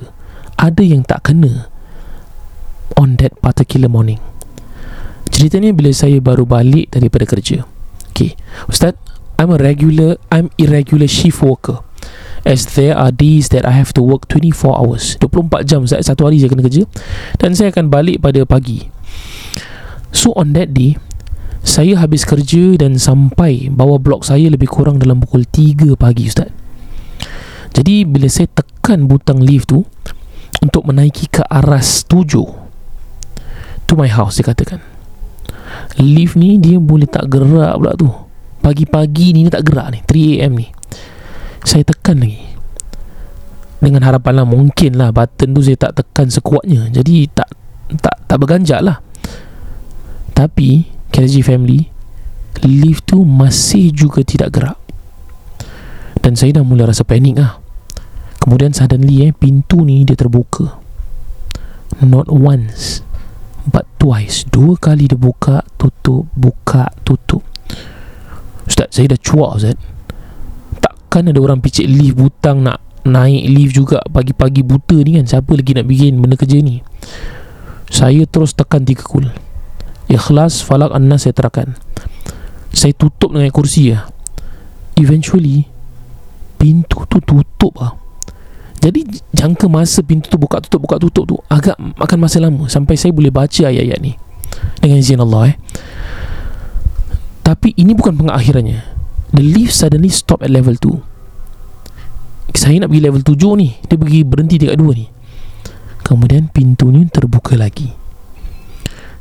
ada 0.54 0.80
yang 0.80 1.02
tak 1.02 1.26
kena 1.26 1.66
on 2.94 3.18
that 3.18 3.34
particular 3.42 3.90
morning. 3.90 4.22
Ceritanya 5.34 5.74
bila 5.74 5.90
saya 5.90 6.22
baru 6.22 6.46
balik 6.46 6.94
daripada 6.94 7.26
kerja. 7.26 7.66
Okay, 8.14 8.38
Ustaz, 8.70 8.94
I'm 9.38 9.54
a 9.54 9.58
regular, 9.58 10.18
I'm 10.34 10.50
irregular 10.58 11.06
shift 11.06 11.40
worker. 11.40 11.80
As 12.42 12.74
there 12.74 12.98
are 12.98 13.14
days 13.14 13.50
that 13.54 13.66
I 13.66 13.74
have 13.74 13.94
to 13.98 14.02
work 14.02 14.30
24 14.30 14.78
hours 14.78 15.18
24 15.18 15.66
jam 15.66 15.82
Ustaz 15.84 16.06
Satu 16.06 16.22
hari 16.22 16.38
saya 16.38 16.54
kena 16.54 16.62
kerja 16.64 16.86
Dan 17.34 17.52
saya 17.58 17.74
akan 17.74 17.90
balik 17.90 18.22
pada 18.22 18.46
pagi. 18.46 18.88
So 20.14 20.32
on 20.38 20.54
that 20.54 20.70
day 20.70 20.96
Saya 21.66 21.98
habis 21.98 22.22
kerja 22.22 22.78
dan 22.78 22.96
sampai 22.96 23.68
Bawa 23.74 23.98
blok 23.98 24.22
saya 24.22 24.48
lebih 24.48 24.70
kurang 24.70 25.02
dalam 25.02 25.18
pukul 25.18 25.44
3 25.50 25.98
pagi 25.98 26.30
Ustaz. 26.30 26.48
Jadi 27.74 28.06
bila 28.06 28.30
saya 28.30 28.46
tekan 28.54 29.10
butang 29.10 29.42
lift 29.42 29.74
tu 29.74 29.82
untuk 30.62 30.86
menaiki 30.90 31.30
ke 31.30 31.42
aras 31.46 32.02
tujuh 32.06 32.46
to 33.86 33.92
my 33.94 34.10
house 34.10 34.36
dia 34.36 34.46
katakan 34.46 34.82
lift 35.98 36.34
ni 36.34 36.58
dia 36.58 36.82
boleh 36.82 37.06
tak 37.06 37.30
gerak 37.30 37.78
pula 37.78 37.92
tu 37.94 38.10
pagi-pagi 38.68 39.32
ni 39.32 39.48
tak 39.48 39.64
gerak 39.64 39.96
ni 39.96 40.00
3am 40.04 40.52
ni 40.52 40.68
saya 41.64 41.88
tekan 41.88 42.20
lagi 42.20 42.44
dengan 43.80 44.04
harapan 44.04 44.44
lah 44.44 44.46
mungkin 44.46 45.00
lah 45.00 45.08
button 45.08 45.56
tu 45.56 45.64
saya 45.64 45.80
tak 45.80 46.04
tekan 46.04 46.28
sekuatnya 46.28 46.92
jadi 46.92 47.32
tak 47.32 47.48
tak 47.96 48.16
tak 48.28 48.36
berganjak 48.36 48.84
lah 48.84 49.00
tapi 50.36 50.84
KSG 51.08 51.40
family 51.40 51.88
lift 52.68 53.08
tu 53.08 53.24
masih 53.24 53.88
juga 53.88 54.20
tidak 54.20 54.52
gerak 54.52 54.78
dan 56.20 56.36
saya 56.36 56.60
dah 56.60 56.64
mula 56.66 56.84
rasa 56.84 57.08
panik 57.08 57.40
lah 57.40 57.64
Kemudian 58.38 58.70
suddenly 58.70 59.28
eh 59.28 59.34
pintu 59.34 59.82
ni 59.82 60.06
dia 60.06 60.14
terbuka. 60.14 60.78
Not 62.00 62.30
once 62.30 63.02
but 63.66 63.84
twice. 63.98 64.46
Dua 64.46 64.78
kali 64.78 65.10
dia 65.10 65.18
buka, 65.18 65.66
tutup, 65.76 66.30
buka, 66.32 66.88
tutup. 67.02 67.44
Ustaz, 68.68 68.92
saya 68.92 69.16
dah 69.16 69.20
cuak 69.20 69.52
Ustaz. 69.56 69.76
Takkan 70.78 71.32
ada 71.32 71.40
orang 71.40 71.64
picit 71.64 71.88
lift 71.88 72.20
butang 72.20 72.62
nak 72.62 72.84
naik 73.08 73.48
lift 73.48 73.72
juga 73.72 74.04
pagi-pagi 74.04 74.60
buta 74.60 75.00
ni 75.00 75.16
kan. 75.16 75.24
Siapa 75.24 75.56
lagi 75.56 75.72
nak 75.72 75.88
bikin 75.88 76.20
benda 76.20 76.36
kerja 76.36 76.60
ni? 76.60 76.84
Saya 77.88 78.28
terus 78.28 78.52
tekan 78.52 78.84
tiga 78.84 79.00
kul. 79.00 79.24
Ikhlas, 80.12 80.60
falak, 80.60 80.92
annas 80.92 81.24
saya 81.24 81.32
terakan. 81.32 81.76
Saya 82.72 82.92
tutup 82.92 83.32
dengan 83.32 83.48
kursi 83.48 83.96
ya. 83.96 84.04
Eventually, 85.00 85.64
pintu 86.60 87.08
tu 87.08 87.24
tutup 87.24 87.72
ah. 87.80 87.96
Jadi 88.78 89.02
jangka 89.34 89.66
masa 89.66 90.04
pintu 90.06 90.30
tu 90.30 90.38
buka 90.38 90.62
tutup 90.62 90.86
buka 90.86 91.02
tutup 91.02 91.24
tu 91.26 91.36
agak 91.50 91.74
makan 91.98 92.18
masa 92.22 92.38
lama 92.38 92.70
sampai 92.70 92.94
saya 92.94 93.10
boleh 93.10 93.34
baca 93.34 93.66
ayat-ayat 93.66 93.98
ni 93.98 94.14
dengan 94.78 95.02
izin 95.02 95.18
Allah 95.18 95.50
eh. 95.50 95.56
Tapi 97.48 97.72
ini 97.80 97.96
bukan 97.96 98.12
pengakhirannya. 98.12 98.84
The 99.32 99.40
lift 99.40 99.72
suddenly 99.72 100.12
stop 100.12 100.44
at 100.44 100.52
level 100.52 100.76
2. 100.76 102.52
Saya 102.52 102.84
nak 102.84 102.92
pergi 102.92 103.04
level 103.08 103.24
7 103.24 103.56
ni. 103.56 103.72
Dia 103.88 103.96
pergi 103.96 104.20
berhenti 104.20 104.60
dekat 104.60 104.76
2 104.76 105.00
ni. 105.00 105.08
Kemudian 106.04 106.52
pintu 106.52 106.92
ni 106.92 107.08
terbuka 107.08 107.56
lagi. 107.56 107.88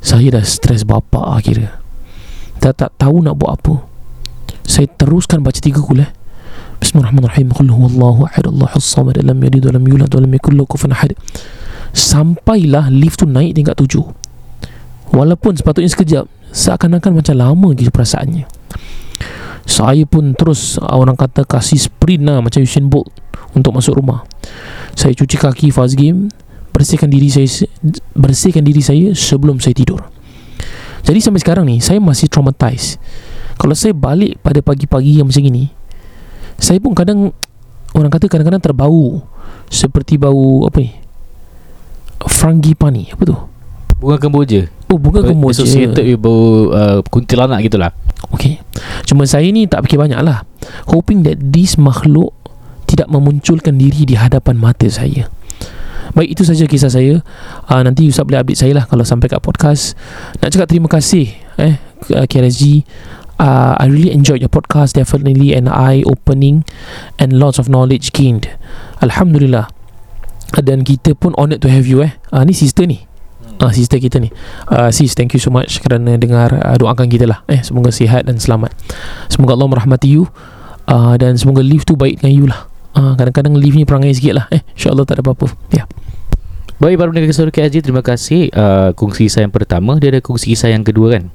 Saya 0.03 0.35
dah 0.35 0.43
stres 0.43 0.83
bapa 0.83 1.39
akhirnya. 1.39 1.79
Dah 2.59 2.75
tak 2.75 2.99
tahu 2.99 3.23
nak 3.23 3.39
buat 3.39 3.63
apa. 3.63 3.87
Saya 4.67 4.91
teruskan 4.91 5.39
baca 5.39 5.63
tiga 5.63 5.79
kul 5.79 6.03
eh. 6.03 6.11
Bismillahirrahmanirrahim 6.83 7.55
Qul 7.55 7.71
huwallahu 7.71 8.27
ahad 8.27 8.51
Allahus 8.51 8.85
samad 8.85 9.17
lam 9.23 9.39
yalid 9.39 9.65
wa 9.65 9.73
lam 9.73 9.83
yulad 9.87 10.11
wa 10.13 10.21
lam 10.21 10.29
yakul 10.29 10.53
lahu 10.53 10.69
kufuwan 10.69 10.93
ahad 10.93 11.17
Sampailah 11.89 12.93
lift 12.93 13.17
tu 13.17 13.25
naik 13.25 13.57
tingkat 13.57 13.73
tujuh 13.81 14.05
Walaupun 15.09 15.57
sepatutnya 15.57 15.89
sekejap 15.89 16.29
Seakan-akan 16.57 17.21
macam 17.21 17.35
lama 17.37 17.67
gitu 17.77 17.93
perasaannya. 17.93 18.49
Saya 19.67 20.07
pun 20.07 20.31
terus 20.33 20.79
Orang 20.79 21.19
kata 21.19 21.43
kasih 21.43 21.75
sprint 21.75 22.23
lah 22.23 22.39
Macam 22.39 22.63
Usain 22.63 22.87
Bolt 22.87 23.11
Untuk 23.51 23.75
masuk 23.75 23.99
rumah. 23.99 24.23
Saya 24.95 25.11
cuci 25.11 25.35
kaki 25.35 25.75
fast 25.75 25.99
game 25.99 26.31
Bersihkan 26.71 27.11
diri 27.11 27.27
saya 27.27 27.67
Bersihkan 28.15 28.63
diri 28.63 28.79
saya 28.79 29.11
Sebelum 29.11 29.59
saya 29.59 29.75
tidur. 29.75 30.07
Jadi 31.03 31.19
sampai 31.19 31.43
sekarang 31.43 31.67
ni 31.67 31.83
Saya 31.83 31.99
masih 31.99 32.31
traumatized 32.31 32.95
Kalau 33.59 33.75
saya 33.75 33.91
balik 33.91 34.39
pada 34.39 34.63
pagi-pagi 34.63 35.19
yang 35.19 35.27
macam 35.27 35.43
ini 35.43 35.77
saya 36.57 36.81
pun 36.81 36.97
kadang 36.97 37.29
orang 37.93 38.09
kata 38.09 38.25
kadang-kadang 38.25 38.61
terbau. 38.61 39.21
Seperti 39.69 40.17
bau 40.17 40.65
apa 40.65 40.81
ni? 40.81 40.91
Frangipani 42.17 43.13
apa 43.13 43.23
tu? 43.23 43.37
Bunga 44.01 44.17
kemboja 44.17 44.69
oh 44.87 44.97
bunga 44.99 45.23
kemboja 45.23 45.63
Associated 45.63 46.03
with 46.03 46.19
bau 46.19 46.71
uh, 46.71 46.99
kuntilanak 47.11 47.63
gitulah. 47.67 47.91
Okay 48.31 48.59
Cuma 49.07 49.27
saya 49.27 49.47
ni 49.51 49.67
tak 49.67 49.87
fikir 49.87 49.99
banyak 49.99 50.19
lah. 50.23 50.43
Hoping 50.91 51.23
that 51.27 51.39
this 51.39 51.75
makhluk 51.75 52.31
Tidak 52.87 53.07
memunculkan 53.11 53.75
diri 53.75 54.07
di 54.07 54.15
hadapan 54.15 54.55
mata 54.55 54.87
saya. 54.87 55.27
Baik 56.15 56.39
itu 56.39 56.43
saja 56.47 56.63
kisah 56.63 56.91
saya. 56.91 57.19
Uh, 57.67 57.81
Nanti 57.83 58.07
Ustaz 58.07 58.23
boleh 58.23 58.39
update 58.39 58.59
saya 58.59 58.73
lah 58.73 58.85
Kalau 58.87 59.03
sampai 59.03 59.27
kat 59.27 59.43
podcast. 59.43 59.99
Nak 60.39 60.55
cakap 60.55 60.67
terima 60.71 60.87
kasih 60.87 61.35
eh 61.57 61.81
KRSG 62.07 62.85
uh, 63.41 63.73
I 63.75 63.89
really 63.89 64.13
enjoyed 64.13 64.39
your 64.39 64.53
podcast 64.53 64.95
Definitely 64.95 65.51
an 65.57 65.67
eye-opening 65.67 66.63
And 67.19 67.35
lots 67.41 67.59
of 67.59 67.67
knowledge 67.67 68.15
gained. 68.15 68.47
Alhamdulillah. 69.03 69.67
Dan 70.63 70.87
kita 70.87 71.11
pun 71.11 71.35
honoured 71.35 71.59
to 71.59 71.67
have 71.67 71.83
you 71.83 71.99
eh. 71.99 72.15
Uh, 72.31 72.47
Ni 72.47 72.55
sister 72.55 72.87
ni 72.87 73.03
Ah, 73.57 73.73
sister 73.73 73.97
kita 73.97 74.21
ni. 74.21 74.29
Uh, 74.69 74.93
Sis 74.93 75.17
thank 75.17 75.33
you 75.33 75.41
so 75.41 75.49
much 75.49 75.81
Kerana 75.81 76.13
dengar 76.13 76.53
uh, 76.53 76.77
Doakan 76.77 77.09
kita 77.09 77.25
lah. 77.25 77.41
Eh, 77.49 77.65
Semoga 77.65 77.89
sihat 77.89 78.29
dan 78.29 78.37
selamat. 78.37 78.69
Semoga 79.33 79.57
Allah 79.57 79.69
merahmati 79.73 80.13
you 80.13 80.29
uh, 80.85 81.17
Dan 81.17 81.41
semoga 81.41 81.65
live 81.65 81.81
tu 81.81 81.97
baik 81.97 82.21
dengan 82.21 82.33
you 82.33 82.45
lah. 82.45 82.69
Uh, 82.93 83.17
Kadang-kadang 83.17 83.57
live 83.57 83.73
ni 83.73 83.81
perangai 83.81 84.13
sikit 84.13 84.33
lah. 84.37 84.45
Eh, 84.53 84.61
InsyaAllah 84.77 85.05
tak 85.09 85.17
ada 85.17 85.23
apa-apa. 85.25 85.49
Ya. 85.73 85.89
Baik 86.77 87.01
para 87.01 87.09
pendengar 87.09 87.33
Rukia 87.33 87.63
Haji 87.65 87.79
Terima 87.81 88.03
kasih. 88.05 88.53
Uh, 88.53 88.89
Kongsi 88.93 89.25
kisah 89.25 89.41
yang 89.41 89.53
pertama 89.53 89.97
Dia 89.97 90.13
ada 90.13 90.21
kongsi 90.21 90.53
kisah 90.53 90.69
yang 90.69 90.85
kedua 90.85 91.17
kan? 91.17 91.33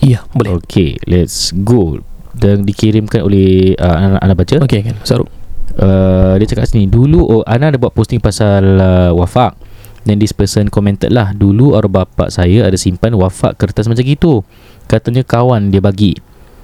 Ya 0.00 0.24
boleh. 0.32 0.56
Okay 0.64 0.96
let's 1.04 1.52
go. 1.52 2.00
Dan 2.32 2.64
dikirimkan 2.64 3.20
oleh 3.28 3.76
uh, 3.76 3.92
Ana, 3.92 4.16
Ana 4.24 4.32
baca. 4.32 4.56
Okay 4.64 4.80
kan 4.80 4.96
Saruk 5.04 5.28
uh, 5.76 6.32
Dia 6.40 6.46
cakap 6.48 6.64
sini 6.64 6.88
Dulu 6.88 7.20
oh, 7.20 7.42
Ana 7.44 7.68
ada 7.68 7.76
buat 7.76 7.92
posting 7.92 8.24
pasal 8.24 8.80
uh, 8.80 9.12
wafak 9.12 9.67
Then 10.08 10.24
this 10.24 10.32
person 10.32 10.72
commented 10.72 11.12
lah 11.12 11.36
Dulu 11.36 11.76
arwah 11.76 12.08
bapak 12.08 12.32
saya 12.32 12.64
ada 12.64 12.80
simpan 12.80 13.12
wafak 13.12 13.60
kertas 13.60 13.84
macam 13.84 14.00
gitu. 14.00 14.40
Katanya 14.88 15.20
kawan 15.20 15.68
dia 15.68 15.84
bagi. 15.84 16.16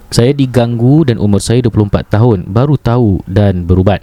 Saya 0.09 0.33
diganggu 0.33 1.05
dan 1.05 1.21
umur 1.21 1.37
saya 1.37 1.61
24 1.61 2.09
tahun 2.09 2.49
Baru 2.49 2.73
tahu 2.81 3.21
dan 3.29 3.69
berubat. 3.69 4.01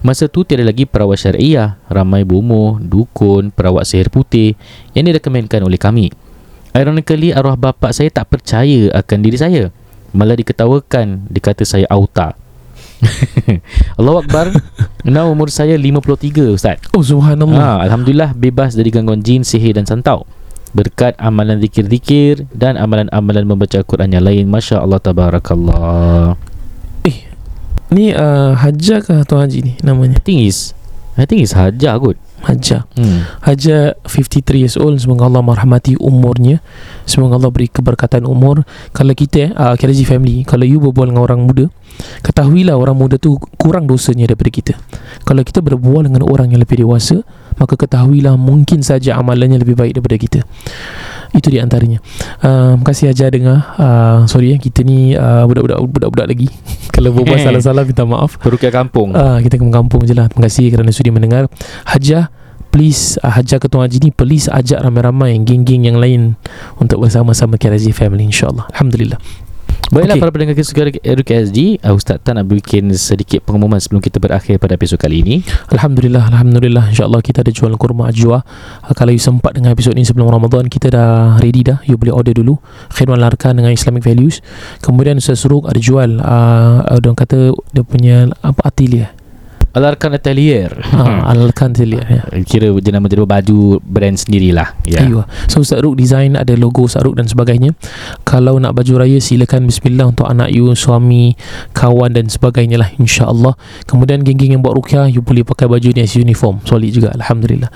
Masa 0.00 0.32
tu 0.32 0.48
tiada 0.48 0.64
lagi 0.64 0.88
perawat 0.88 1.20
syariah 1.20 1.76
Ramai 1.92 2.24
berumur, 2.24 2.80
dukun, 2.80 3.52
perawat 3.52 3.84
sihir 3.84 4.08
putih. 4.08 4.56
Yang 4.96 5.12
direkomendkan 5.12 5.60
oleh 5.60 5.76
kami. 5.76 6.08
Ironically 6.72 7.36
arwah 7.36 7.60
bapak 7.60 7.92
saya 7.92 8.08
tak 8.08 8.32
percaya 8.32 8.88
akan 8.96 9.18
diri 9.20 9.36
saya. 9.36 9.68
Malah 10.16 10.40
diketawakan. 10.40 11.28
Dikata 11.28 11.68
saya 11.68 11.84
auta 11.92 12.32
Allahu 13.98 14.24
Akbar. 14.24 14.52
Now 15.04 15.32
umur 15.32 15.48
saya 15.48 15.76
53 15.80 16.52
Ustaz. 16.52 16.78
Oh 16.92 17.00
subhanallah. 17.00 17.80
Ha, 17.80 17.84
Alhamdulillah 17.88 18.36
bebas 18.36 18.76
dari 18.76 18.92
gangguan 18.92 19.24
jin, 19.24 19.44
sihir 19.44 19.76
dan 19.76 19.88
santau. 19.88 20.28
Berkat 20.70 21.18
amalan 21.18 21.58
zikir-zikir 21.58 22.46
Dan 22.54 22.78
amalan-amalan 22.78 23.42
membaca 23.42 23.82
Al-Quran 23.82 24.14
yang 24.14 24.22
lain 24.22 24.46
Masya 24.46 24.78
Allah 24.78 25.02
Tabarakallah 25.02 26.38
Ni 27.90 28.14
uh, 28.14 28.54
Hajar 28.54 29.02
ke 29.02 29.26
Tuan 29.26 29.50
Haji 29.50 29.58
ni 29.66 29.72
namanya? 29.82 30.14
I 30.14 30.22
think 30.22 30.46
is 30.46 30.78
I 31.18 31.26
think 31.26 31.42
is 31.42 31.58
Hajar 31.58 31.98
kot 31.98 32.14
Hajar. 32.40 32.88
Hmm. 32.96 33.28
Hajar 33.44 34.00
53 34.08 34.60
years 34.60 34.76
old. 34.80 34.96
Semoga 35.00 35.28
Allah 35.28 35.44
merahmati 35.44 35.96
umurnya. 36.00 36.64
Semoga 37.04 37.36
Allah 37.36 37.52
beri 37.52 37.68
keberkatan 37.68 38.24
umur. 38.24 38.64
Kalau 38.96 39.12
kita 39.12 39.52
uh, 39.54 39.74
KRG 39.76 40.06
family 40.06 40.42
Kalau 40.46 40.64
you 40.64 40.78
berbual 40.78 41.10
dengan 41.10 41.22
orang 41.26 41.44
muda 41.44 41.68
Ketahuilah 42.24 42.78
orang 42.78 42.96
muda 42.96 43.18
tu 43.18 43.36
Kurang 43.58 43.84
dosanya 43.90 44.30
daripada 44.30 44.50
kita. 44.50 44.74
Kalau 45.26 45.42
kita 45.44 45.60
berbual 45.60 46.06
dengan 46.06 46.24
orang 46.24 46.54
yang 46.54 46.62
lebih 46.62 46.80
dewasa 46.86 47.22
Maka 47.58 47.76
ketahuilah 47.76 48.38
Mungkin 48.38 48.80
saja 48.80 49.18
amalannya 49.18 49.60
lebih 49.60 49.76
baik 49.76 49.98
daripada 49.98 50.16
kita 50.16 50.40
Itu 51.30 51.48
di 51.48 51.62
antaranya. 51.62 52.02
Uh, 52.42 52.74
Terima 52.74 52.86
kasih 52.86 53.04
Hajar 53.12 53.28
dengar. 53.30 53.58
Uh, 53.78 54.26
Sorry 54.26 54.54
ya 54.54 54.56
Kita 54.58 54.82
ni 54.82 55.14
uh, 55.14 55.46
budak-budak 55.46 55.78
Budak-budak 55.86 56.26
lagi. 56.26 56.48
Kalau 56.94 57.14
berbual 57.14 57.38
salah-salah 57.46 57.82
Minta 57.86 58.04
maaf. 58.04 58.36
Perukia 58.42 58.74
kampung. 58.74 59.14
Ah, 59.14 59.38
kita 59.38 59.56
ke 59.56 59.64
kampung 59.70 60.02
je 60.04 60.14
lah. 60.14 60.26
Terima 60.26 60.50
kasih 60.50 60.70
kerana 60.74 60.90
sudi 60.90 61.14
mendengar. 61.14 61.46
Hajar 61.86 62.34
Please 62.70 63.18
uh, 63.22 63.34
Hajar 63.34 63.58
Ketua 63.58 63.86
Haji 63.86 63.98
ni 63.98 64.10
Please 64.14 64.46
ajak 64.46 64.78
ramai-ramai 64.78 65.34
Geng-geng 65.42 65.90
yang 65.90 65.98
lain 65.98 66.38
Untuk 66.78 67.02
bersama-sama 67.02 67.58
KRZ 67.58 67.90
Family 67.90 68.30
InsyaAllah. 68.30 68.70
Alhamdulillah 68.70 69.18
Baiklah 69.90 70.14
Okey. 70.14 70.22
para 70.22 70.30
pendengar 70.30 70.54
kisah 70.54 70.86
RKSG 71.02 71.82
uh, 71.82 71.98
Ustaz 71.98 72.22
Tan 72.22 72.38
nak 72.38 72.46
bikin 72.46 72.94
sedikit 72.94 73.42
pengumuman 73.42 73.82
Sebelum 73.82 73.98
kita 73.98 74.22
berakhir 74.22 74.62
pada 74.62 74.78
episod 74.78 74.94
kali 74.94 75.18
ini. 75.18 75.42
Alhamdulillah 75.66 76.30
Alhamdulillah. 76.30 76.94
InsyaAllah 76.94 77.18
kita 77.18 77.42
ada 77.42 77.50
jual 77.50 77.74
kurma 77.74 78.06
ajwa. 78.14 78.46
Uh, 78.86 78.94
Kalau 78.94 79.10
you 79.10 79.18
sempat 79.18 79.58
dengan 79.58 79.74
episod 79.74 79.90
ni 79.98 80.06
sebelum 80.06 80.30
Ramadan 80.30 80.70
Kita 80.70 80.94
dah 80.94 81.42
ready 81.42 81.66
dah. 81.66 81.82
You 81.90 81.98
boleh 81.98 82.14
order 82.14 82.38
dulu. 82.38 82.62
Khidmat 82.94 83.18
Larkan 83.18 83.58
dengan 83.58 83.74
Islamic 83.74 84.06
Values. 84.06 84.38
Kemudian 84.78 85.18
Ustaz 85.18 85.42
Suruk 85.42 85.66
ada 85.66 85.82
jual 85.82 86.22
uh, 86.22 86.86
Orang 86.86 87.18
kata 87.18 87.50
Dia 87.74 87.82
punya 87.82 88.30
Apa 88.46 88.70
atelier 88.70 89.19
Alarkan 89.70 90.18
Atelier 90.18 90.70
ha, 90.98 91.30
Al-Larkan 91.30 91.70
atelier 91.70 92.02
ya. 92.02 92.22
Kira 92.42 92.74
dia 92.82 92.90
nama 92.90 93.06
dia 93.06 93.22
baju 93.22 93.78
brand 93.78 94.18
sendirilah 94.18 94.74
Ya. 94.82 95.06
Ayuh. 95.06 95.22
So 95.46 95.62
Ustaz 95.62 95.78
Ruk 95.84 95.94
design 95.94 96.34
ada 96.34 96.50
logo 96.58 96.82
Ustaz 96.82 97.06
Ruk 97.06 97.14
dan 97.14 97.30
sebagainya. 97.30 97.70
Kalau 98.26 98.58
nak 98.58 98.74
baju 98.74 99.06
raya 99.06 99.22
silakan 99.22 99.70
bismillah 99.70 100.10
untuk 100.10 100.26
anak 100.26 100.50
you, 100.50 100.74
suami, 100.74 101.38
kawan 101.70 102.10
dan 102.10 102.26
sebagainya 102.26 102.82
lah 102.82 102.90
insya-Allah. 102.98 103.54
Kemudian 103.86 104.26
geng-geng 104.26 104.58
yang 104.58 104.62
buat 104.64 104.74
rukyah 104.74 105.06
you 105.06 105.22
boleh 105.22 105.46
pakai 105.46 105.70
baju 105.70 105.88
ni 105.94 106.02
as 106.02 106.18
uniform. 106.18 106.58
Solid 106.66 106.90
juga 106.90 107.14
alhamdulillah. 107.14 107.70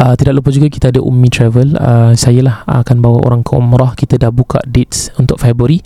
Uh, 0.00 0.14
tidak 0.18 0.42
lupa 0.42 0.50
juga 0.50 0.66
kita 0.66 0.90
ada 0.90 0.98
Ummi 0.98 1.28
Travel. 1.30 1.78
Uh, 1.78 2.12
saya 2.18 2.42
lah 2.42 2.66
akan 2.66 2.96
bawa 2.98 3.22
orang 3.22 3.46
ke 3.46 3.52
umrah. 3.54 3.94
Kita 3.94 4.18
dah 4.18 4.34
buka 4.34 4.58
dates 4.66 5.14
untuk 5.22 5.38
Februari. 5.38 5.78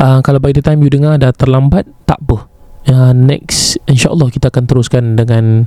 Uh, 0.00 0.24
kalau 0.24 0.40
by 0.40 0.56
the 0.56 0.64
time 0.64 0.80
you 0.80 0.88
dengar 0.88 1.20
dah 1.20 1.32
terlambat 1.36 1.84
tak 2.08 2.20
apa. 2.24 2.55
Uh, 2.86 3.10
next 3.10 3.82
InsyaAllah 3.90 4.30
kita 4.30 4.46
akan 4.54 4.70
teruskan 4.70 5.18
Dengan 5.18 5.66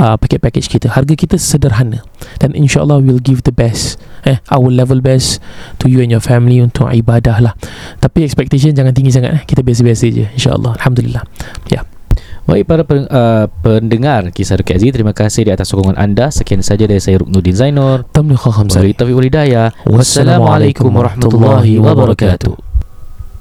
uh, 0.00 0.16
Package-package 0.16 0.68
kita. 0.72 0.86
Harga 0.96 1.12
kita 1.12 1.36
sederhana. 1.36 2.00
Dan 2.40 2.56
insyaAllah 2.56 3.04
We'll 3.04 3.20
give 3.20 3.44
the 3.44 3.52
best 3.52 4.00
Eh 4.24 4.40
Our 4.48 4.72
level 4.72 5.04
best 5.04 5.44
To 5.84 5.92
you 5.92 6.00
and 6.00 6.08
your 6.08 6.24
family 6.24 6.64
Untuk 6.64 6.88
ibadah 6.88 7.44
lah. 7.44 7.52
Tapi 8.00 8.24
expectation 8.24 8.72
Jangan 8.72 8.96
tinggi 8.96 9.12
sangat 9.12 9.30
eh. 9.36 9.42
Kita 9.44 9.60
biasa-biasa 9.60 10.04
je 10.08 10.24
InsyaAllah. 10.40 10.80
Alhamdulillah. 10.80 11.24
Ya. 11.68 11.84
Baik 12.44 12.68
para 12.68 12.84
pen, 12.84 13.08
uh, 13.08 13.48
pendengar 13.64 14.28
kisah 14.32 14.60
Ruki 14.60 14.72
Aziz 14.76 14.92
Terima 14.92 15.12
kasih 15.12 15.48
di 15.48 15.52
atas 15.52 15.68
sokongan 15.68 16.00
anda. 16.00 16.32
Sekian 16.32 16.64
saja 16.64 16.88
dari 16.88 17.00
saya 17.00 17.20
Ruknuddin 17.20 17.56
Zainur. 17.56 18.08
Tamliha 18.08 18.40
khamsari. 18.40 18.96
Taufiq 18.96 19.16
walhidayah 19.16 19.72
Wassalamualaikum 19.84 20.88
warahmatullahi 20.88 21.76
wabarakatuh 21.76 22.63